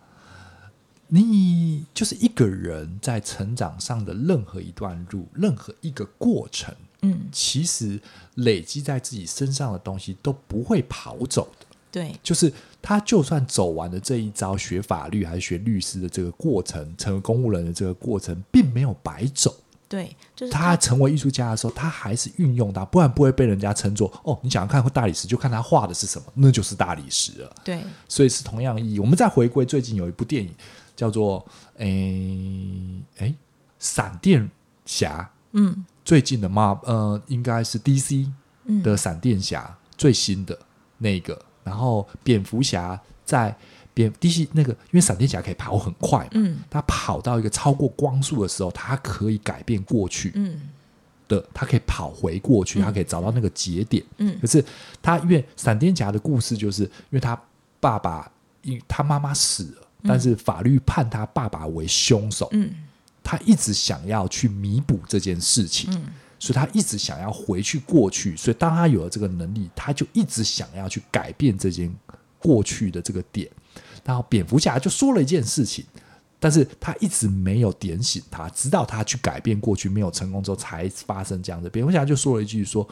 [1.08, 8.00] 你就是一个人在成长上的任何一段路，任何一个过程，嗯，其实
[8.34, 11.66] 累积在自己身上的东西都不会跑走的。
[11.90, 19.56] 对，就是他就算走完了这一招，学法律还是学律师的这个过程，成为公务人的这个过程，并没有白走。
[19.88, 24.38] 对，就是他，他成为艺术家的时候，他还是运用它，不然不会被人家称作哦。
[24.42, 27.50] 你想要看大理石，就看他画的是什么，那就是大理石了。
[27.64, 28.98] 对，所以是同样意义。
[29.00, 30.54] 我们再回归最近有一部电影
[30.94, 31.44] 叫做
[31.78, 33.28] 诶诶
[33.78, 34.50] 《闪电
[34.84, 35.22] 侠》，
[35.52, 38.30] 嗯，最近的嘛，呃，应该是 DC
[38.82, 40.58] 的闪电侠最新的
[40.98, 43.56] 那个，然后蝙蝠侠在。
[44.20, 50.60] DC 那个，因为闪电侠可以跑很快，嗯，他跑到一个超过光速的时候，他可以改变过去，嗯，
[51.26, 54.64] 的，他可以跑回过去，他可以找到那个节点，嗯，可是
[55.02, 57.40] 他因为闪电侠的故事，就是因为他
[57.80, 58.30] 爸爸
[58.62, 62.70] 因他妈妈死了，但是法律判他爸爸为凶手，嗯，
[63.24, 66.06] 他一直想要去弥补这件事情，嗯，
[66.38, 71.94] 所以他一直想要回去过去，所以当他有了这个能力，他就一直想要去改变这件
[72.38, 73.48] 过去的这个点。
[74.08, 75.84] 然后蝙蝠侠就说了一件事情，
[76.40, 81.68] 但是他一直没有点醒他，直到他去改变过去没有成功之后，才发生这样的。
[81.68, 82.88] 蝙蝠侠就说了一句说：“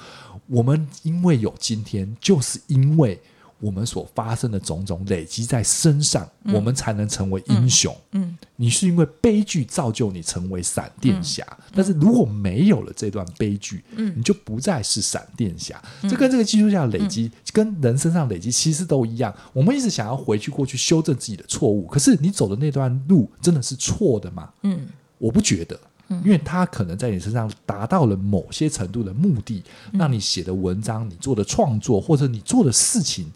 [0.47, 3.19] 我们因为有今天，就是因为。”
[3.59, 7.97] 我们所发生的种种累积在身上，嗯、我们才能成为英雄。
[8.13, 15.83] 嗯，嗯，你是因为悲剧造就你成为闪电侠，嗯、但是如果没有了这段悲剧，嗯，你就不再是闪电侠。
[16.03, 19.35] 这、嗯、跟这个技术下的累积，嗯、跟人身上累积其实都一样。
[19.53, 24.51] 我们一直想要回去过去修正自己的错误，可是你走的那段路真的是错的吗？
[24.63, 24.87] 嗯，
[25.19, 25.79] 我不觉得。
[26.23, 29.61] 因为他可能在你身上达到了某些程度的目的，
[29.93, 33.27] 让你写的文章、你做的创作或者你做的事情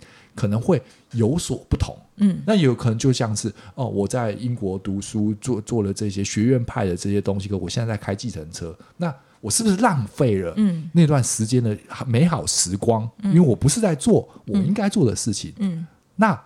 [0.41, 0.81] 可能会
[1.13, 1.95] 有所不同。
[2.17, 10.55] 嗯，那有可能就像是哦，我在英国读书做做了这些学院派的这些东西，可我现在在开计程车，那我是不是浪费了
[10.93, 11.77] 那段时间的
[12.07, 13.07] 美好时光？
[13.25, 15.53] 因为我不是在做我应该做的事情。
[15.59, 15.87] 嗯，
[16.17, 16.41] 那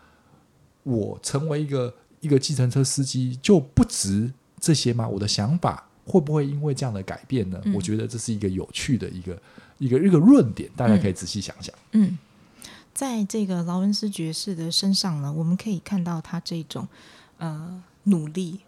[0.83, 5.07] 我成为一个一个计程车司机就不值这些吗？
[5.07, 5.87] 我的想法。
[6.07, 7.59] 会不会因为这样的改变呢？
[7.65, 9.43] 嗯、我觉得这是一个有趣的一个
[9.79, 11.75] 一个一个论点，大家可以仔细想想。
[11.93, 12.19] 嗯，
[12.95, 16.89] 在这个劳伦斯爵士的身上呢，我们可以看到他这种
[17.39, 18.61] 呃努力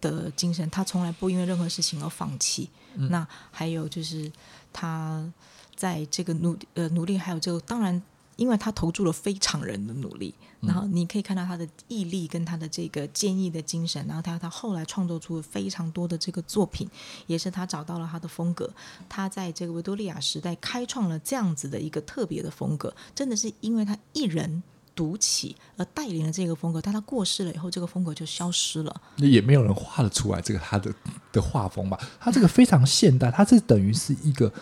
[0.00, 2.70] 的精神，嗯、他从来不因为任何事情而放弃。
[2.94, 4.32] 嗯、那还有就是
[4.72, 5.30] 他
[5.76, 8.02] 在这个努呃努力，还有这个当然。
[8.36, 10.34] 因为他投注了非常人的努力，
[10.66, 16.88] 然后你可以看到他的毅力跟他的这个坚毅的精神，然后他他后来创作出了非常多的这个作品，
[17.26, 18.68] 也是他找到了他的风格。
[19.08, 24.62] 他在这个维多利亚时代开创了这样子的一个特别的风格，真的是因为他一人
[24.94, 26.80] 独起而带领了这个风格。
[26.80, 30.92] 但他过世了以后，这个风格就消失了，那也没有人画得出来这个他的
[31.32, 31.98] 的画风吧？
[32.20, 34.52] 他这个非常现代，他这等于是一个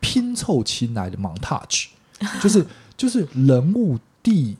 [0.00, 1.88] 拼凑起来的 montage，
[2.42, 2.66] 就是。
[2.94, 4.56] 就是人物、地、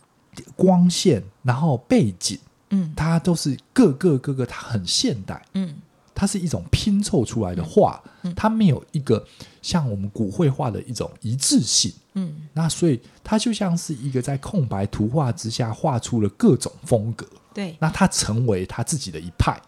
[0.57, 2.39] 光线，然后背景，
[2.70, 5.76] 嗯，它都是各个各个，它很现代，嗯，
[6.14, 9.26] 它是一种拼凑出来的画，嗯，它没有一个
[9.61, 19.61] 像我们古绘画的一种一致性，嗯，那所以它就像是一个在空白图画之下画出了各种风格，对，那它成为他自己的一派，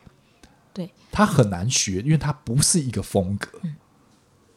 [0.73, 3.77] 对，它很难学，因为它不是一个风格，嗯，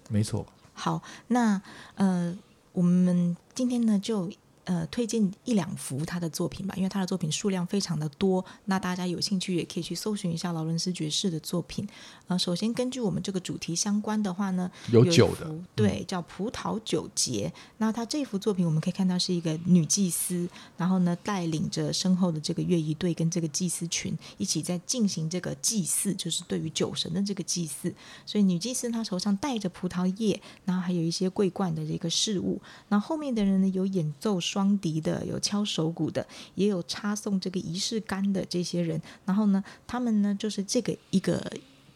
[0.09, 0.45] 没错。
[0.73, 1.61] 好，那
[1.95, 2.37] 呃，
[2.71, 3.35] 我们。
[3.57, 4.31] 今天呢，就
[4.67, 11.87] 呃推荐一两幅他的作品吧，因为他的作品数量非常的多，那大家有兴趣也可以去搜寻一下劳伦斯爵士的作品。
[12.27, 17.47] 呃，首先根据我们这个主题相关的话呢，有酒的，对，叫《葡萄酒节》。
[17.49, 20.45] 嗯、那他这幅作品我们可以看到是一个女祭司，
[20.75, 27.93] 然后呢带领着身后的这个乐仪队跟这个祭司群一起在进行这个祭祀，就是对于酒神的这个祭祀。
[28.25, 32.61] 所以女祭司她手上带着葡萄叶，然后还有一些桂冠的这个饰物。
[32.89, 34.56] 那后面的人呢有演奏双。
[34.57, 38.99] 双笛的，有敲手鼓的，也有插送这个仪式杆的这些人。
[39.23, 41.39] 然后呢，他们呢就是这个一个。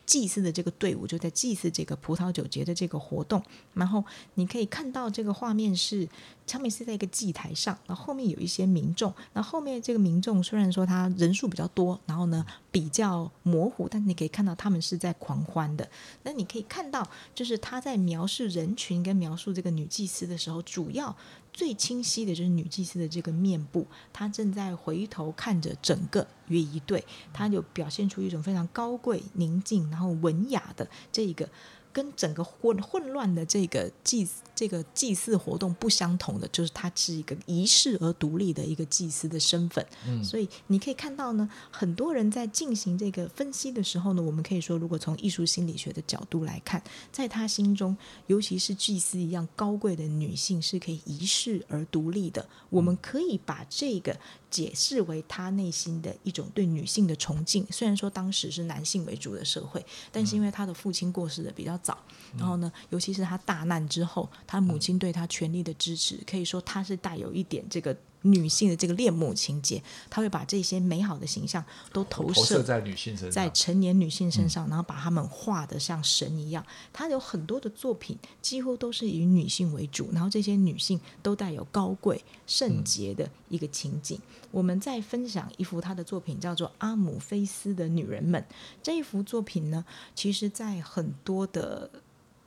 [0.03, 3.41] 祭祀的这个队伍就在祭祀这个葡萄酒节的这个活动，
[3.73, 4.03] 然后
[4.33, 6.05] 你可以看到这个画面是，
[6.45, 15.89] 他们是在一个祭台上，然后后面有一些民众，那后面这个民众虽然说他人数比较多，然后呢比较模糊，但你可以看到他们是在狂欢的。
[16.23, 21.15] 那你可以看到，就是他在描述人群跟描述这个女祭司的时候，主要。
[21.53, 31.47] 最清晰的就是女祭司的这个面部，她正在回头看着整个约一队，她就表现出一种非常高贵、宁静，然后文雅的这一个。
[31.91, 39.85] 跟整个混混乱的这个祭这个祭祀活动不相同的，就是它是一个仪式而独立的一个祭司的身份。
[40.07, 46.81] 嗯，所以你可以看到呢，很多人在进行这个分析的时候呢，我们可以说，如果从艺术心理学的角度来看，
[47.11, 52.47] 在他心中，尤其是祭司一样高贵的女性是可以仪式而独立的。
[52.69, 54.15] 我们可以把这个。
[54.51, 57.65] 解释为他内心的一种对女性的崇敬。
[57.71, 61.97] 虽然说当时是男性为主的社会，但是因为他的父亲过世的比较早，
[62.37, 67.97] 然后呢，尤其是他大难之后，他母亲对他全力的支持，可以说他是带有一点这个。
[68.21, 76.65] 女性的这个恋母情节，她会把这些美好的形象都投射，在女性身上，在成年女性身上，然后把她们画得像神一样。
[76.93, 84.17] 她有很多的作品，几乎都是以女性为主，然后这些女性都带有高贵圣洁的一个情景。
[84.17, 88.41] 嗯、我们再分享一幅她的作品，叫做《阿姆菲斯的女人们》。
[88.83, 89.83] 这一幅作品呢，
[90.15, 91.89] 其实在很多的。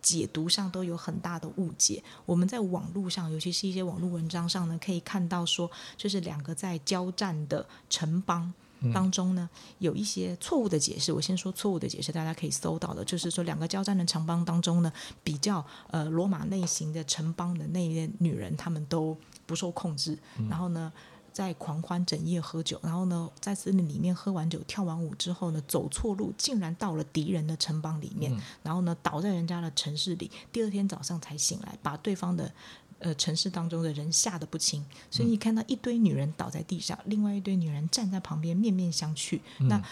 [0.04, 2.02] 解读上都有很大的误解。
[2.26, 8.52] 我们在网络上，尤其是一些网络文章上呢，可以看到说，就是两个在交战的城邦
[8.92, 9.48] 当中呢，
[9.78, 11.10] 有一些错误的解释。
[11.10, 14.92] 我先说错误的解释，大家可以搜到的，就是说两个交战的城邦当中呢，
[15.22, 20.18] 比较呃罗马类型的城邦的那些女人，她们都不受控制，
[20.50, 20.92] 然后呢。
[21.34, 32.52] 在狂欢整夜喝酒，然后呢，在森林里面喝完酒跳完舞之后呢，走错路，竟然到了敌人的城邦里面，嗯、然后呢，倒在人家的城市里，第二天早上才醒来，把对方的
[33.00, 34.84] 呃城市当中的人吓得不轻。
[35.10, 39.40] 所以你看到一堆女人倒在地上，另外一堆女人站在旁边面面相觑。
[39.58, 39.82] 嗯、那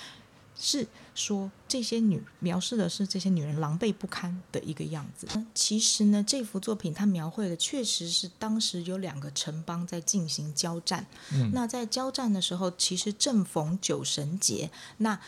[0.58, 5.26] 是说这些女描述的是这些女人狼狈不堪的一个样子。
[5.54, 11.06] 其实呢，这幅作品它描绘的确实是当时有两个城邦在进行交战。
[11.32, 14.70] 嗯，那在交战的时候，其实正逢酒神节。
[14.98, 15.18] 那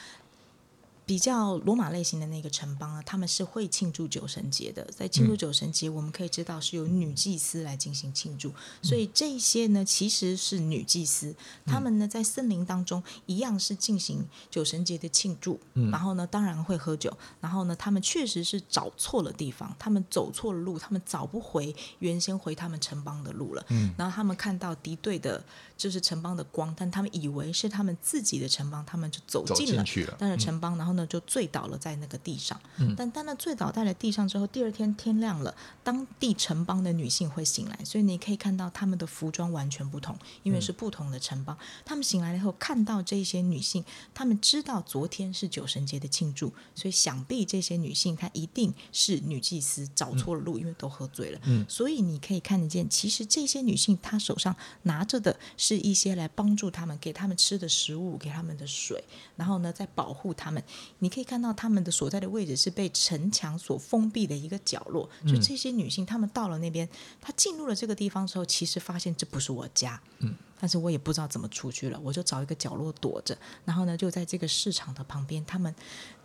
[1.06, 4.84] 比较罗马类型的那个城邦啊，他们是会庆祝酒神节的。
[4.96, 8.52] 在庆祝酒神节，我们可以知道是由女祭司来进行庆祝，
[8.82, 11.34] 所以这些呢其实是女祭司。
[11.66, 23.64] 他们呢在森林当中一样是进行酒神节的庆祝，然后呢当然会喝酒，然后呢他们确实是找错了地方，他们走错了路，他们找不回原先回他们城邦的路了。
[23.98, 25.44] 然后他们看到敌对的
[25.76, 29.84] 就是城邦的光，但他们以为是他们自己的城邦，他们就走进了，
[30.18, 30.94] 但是城邦，然后。
[30.94, 32.56] 呢就醉倒了在那个地上，
[32.96, 35.52] 但但那醉倒在了地上之后，第二天天亮了，
[35.82, 41.58] 当地城邦的女性会醒来，所以你可以看到他们的服装完全不同，因为是不同的城邦。
[41.84, 51.40] 他们醒来了以后，看到这些女性，他们知道昨天是酒神节的庆祝，所以想必这些女性她一定是女祭司找错了路，因为都喝醉了。
[51.68, 55.36] 所以你可以看得见，其实这些女性她手上拿着的
[55.66, 59.02] 是一些来帮助他们、给他们吃的食物、给他们的水，
[59.34, 60.62] 然后呢，在保护他们。
[60.98, 66.86] 你可以看到他们的所在的位置是被城墙所封闭的一个角落，就这些女性，她们到了那边，
[67.18, 73.34] 她进入了这个地方之后，其实发现这不是我家，嗯，但是我也不知道怎么出去了，我就找一个角落躲着，
[73.64, 75.74] 然后呢，就在这个市场的旁边，他们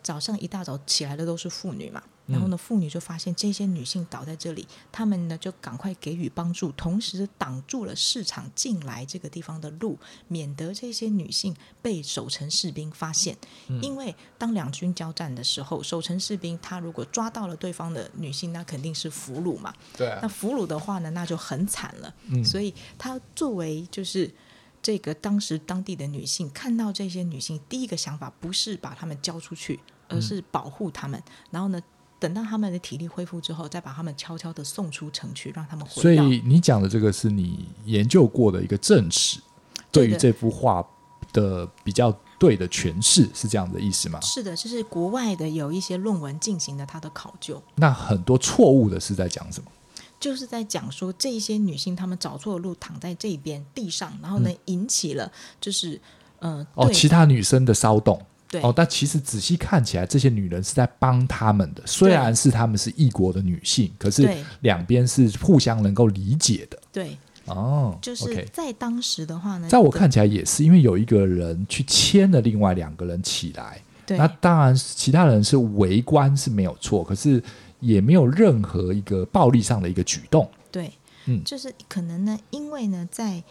[0.02, 2.02] 早上一大早起来的都是妇女嘛。
[2.26, 9.98] 然后呢，妇女就发现这些女性倒在这里，她们呢就赶快给予帮助，同时挡住了市场进来这个地方的路，
[10.28, 13.36] 免得这些女性被守城士兵发现。
[13.66, 19.74] 嗯、因为当两军交战的时候，守城士兵他如果抓到了对方的女性，那肯定是俘虏嘛。
[19.96, 20.20] 对、啊。
[20.22, 22.14] 那俘虏的话呢，那就很惨了。
[22.28, 22.44] 嗯。
[22.44, 24.32] 所以他作为就是
[24.82, 29.78] 这个当时当地的女性，看到这些女性，第一个想法不是把她们交出去，
[30.08, 31.20] 而是保护她们。
[31.20, 31.80] 嗯、然后呢，
[32.18, 36.02] 等到她们的体力恢复之后，再把她们悄悄的送出城去，让他们回。
[36.02, 39.38] 所以你讲的这个是你研究过的一个正史，
[39.92, 40.82] 对于这幅画
[41.32, 44.18] 的比较对的诠释，是这样的意思吗？
[44.22, 47.62] 是的，就是国外的有一些论文进行了它的考究。
[47.76, 49.70] 那很多错误的是在讲什么？
[50.20, 56.00] 就是在讲说这些女性她们找错了路，躺在这边地上，然后呢、嗯、引起了就是
[56.38, 58.20] 呃哦其他女生的骚动。
[58.48, 58.60] 对。
[58.62, 61.82] 哦，但其实仔细看起来，这些女人是在帮他们的。
[61.86, 64.28] 虽然是他们是异国的女性，可是
[64.60, 66.76] 两边是互相能够理解的。
[66.90, 67.16] 对，
[67.46, 77.40] 哦，就是在当时的话呢，在我看起来也是，因为有一个人去牵了另外两个人起来，对，那当然其他人是围观是没有错，可是
[77.80, 80.48] 也没有任何一个暴力上的一个举动。
[80.70, 80.92] 对，
[81.26, 83.42] 嗯，就是可能呢，因为呢，在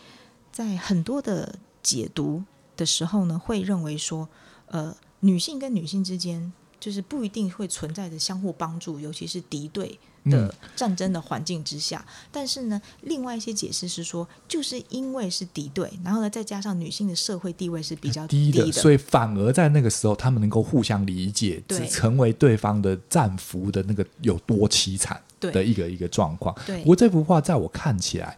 [0.51, 2.43] 在很多的解读
[2.77, 4.29] 的时候呢，会认为说，
[4.67, 12.03] 呃，女性跟女性之间就是不一定会存在着相互帮助，尤其是敌对的战争的环境之下。
[12.07, 26.55] 嗯、但是呢，另外一些解释是说，就是因为是敌对，然后呢，再加上女性的社会地位是比较低的，低的，所以反而在那个时候，他们能够互相理解，只成为对方的战俘的那个有多凄惨的一个一个状况。
[26.65, 28.37] 对，不过这幅画在我看起来，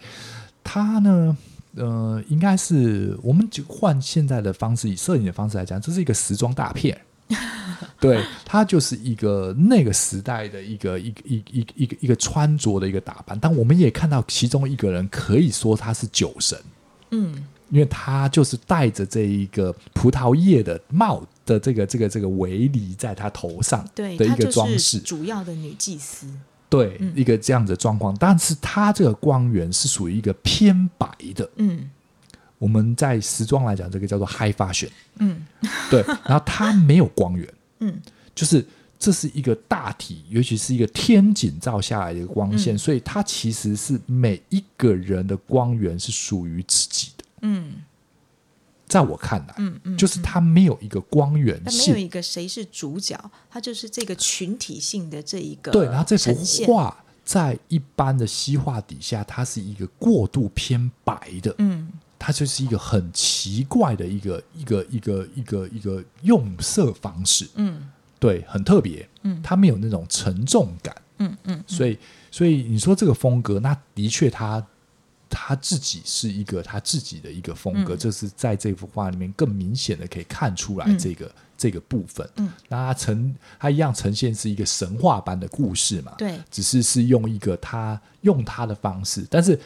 [0.64, 1.38] 它呢。
[1.78, 7.00] 呃，应该是我们就换现在的方式，以摄影的方式来讲，这是一个时装大片。
[8.00, 13.38] 对，它就是一个那个时代的一个一个一一一个一个穿着的一个打扮。
[13.40, 16.58] 但我们也看到其中一个人，可以说他是酒神。
[17.12, 26.28] 嗯，因为他就是戴着这一个葡萄叶的帽的这个这个这个围篱在他头上的一个装饰，主要的女祭司。
[26.70, 31.50] 对，一个这样子的状况，嗯，但是它这个光源是属于一个偏白的。
[31.58, 31.90] 嗯，
[32.62, 34.89] 我们在时装来讲，这个叫做 high fashion。
[35.18, 35.43] 嗯，
[35.89, 37.53] 对，然后它没有光源。
[37.80, 37.99] 嗯，
[38.36, 38.64] 就是
[38.99, 47.24] 这是一个大体，尤其是一个天井照下来的一个光线，嗯，所以它其实是每一个人的光源是属于自己的。
[47.41, 47.74] 嗯。
[48.88, 53.18] 在我看来，嗯嗯，就是它没有一个光源性，没有一个谁是主角，
[53.49, 55.72] 它就是这个群体性的这一个。
[55.72, 56.36] 对，然后这幅
[56.68, 61.89] 画在一般的西画底下，它是一个过度偏白的，嗯，
[62.22, 71.97] 它就是一个很奇怪的一个一个一个一个一个用色方式，嗯，对，很特别，嗯，它没有那种沉重感，嗯嗯，所以
[72.30, 74.63] 所以你说这个风格，那的确它。
[75.34, 82.30] 他自己是一个他自己的一个风格，这、嗯、是在这幅画里面更明显的可以看出来这个、嗯、这个部分。
[82.36, 86.13] 嗯，那它呈它一样呈现是一个神话般的故事嘛？
[86.17, 89.57] 对，只是是用一个他用他的方式，但是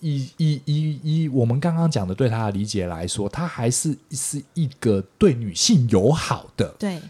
[0.00, 6.68] 以以以以我们刚刚讲的对他的理解来说，他还是是一个对女性友好的。
[6.78, 7.00] 对。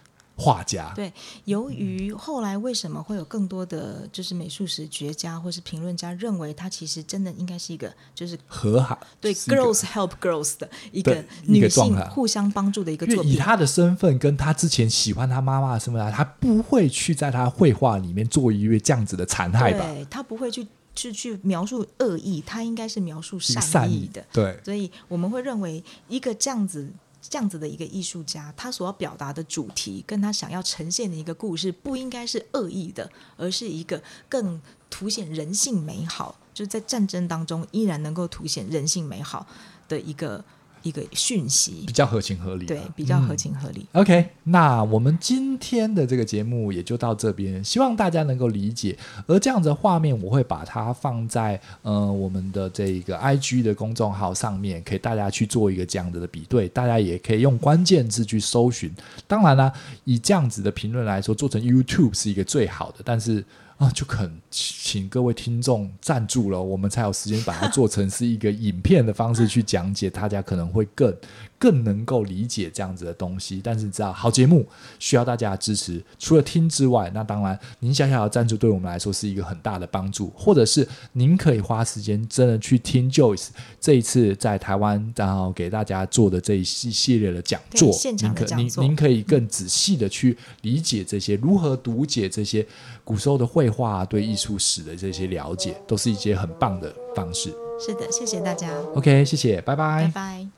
[0.40, 1.12] 画家对，
[1.46, 13.32] 由于后来为什么会有更多的就是美术史学家或是评论家认为他其实真的应该是一个就是和好对 girls help girls 的一个女性互相帮助的一个作品。
[13.32, 19.84] 以他的身份跟他之前喜欢他妈妈的身份，他不会去在他绘画里面做一个这样子的残害吧？
[19.86, 20.64] 对，他不会去
[20.98, 24.20] 去去描述恶意，他应该是描述善意的。
[24.20, 26.90] 意对，所以我们会认为一个这样子。
[27.30, 39.46] 这样子的一个艺术家，他所要表达的主题，跟他想要呈现的一个故事，不应该是恶意的，而是一个更凸显人性美好，就是在战争当中依然能够凸显人性美好
[39.88, 40.42] 的一个。
[40.88, 43.86] 一个讯息比较合情合理，对，比较合情合理。
[43.92, 48.96] 嗯、OK，那我们今天的这个节目也就到这边，希望大家能够理解。
[49.26, 56.68] 而这样子的画面，我会把它放在呃我们的这个 IG 的公众号上面，可以大家去做一个这样子的比对。
[56.68, 58.92] 大家也可以用关键字去搜寻。
[59.26, 59.72] 当然啦，
[60.04, 63.44] 以这样子的评论来说，做成 YouTube 是一个最好的，但是。
[63.78, 71.16] 啊，就肯请各位听众赞助了，我们才有时间把它做成是一个影片的方式去讲解，大家可能会更
[71.58, 73.60] 更能够理解这样子的东西。
[73.62, 74.66] 但是，知道好节目
[74.98, 83.48] 需要大家的支持，除了听之外，那当然您小小的赞助对我们来说是一个很大的帮助，或者是您可以花时间真的去听 Joyce
[83.80, 92.66] 这一次在台湾然后给大家做的这一系系列的讲座，现场的讲座，您可您您可以更仔细的去理解这些，如何读解这些
[93.04, 97.54] 古时候的绘画对艺术史的这些了解，都是一些很棒的方式。
[97.80, 98.68] 是的，谢谢大家。
[98.94, 100.04] OK，谢谢，拜拜。
[100.04, 100.57] 拜拜。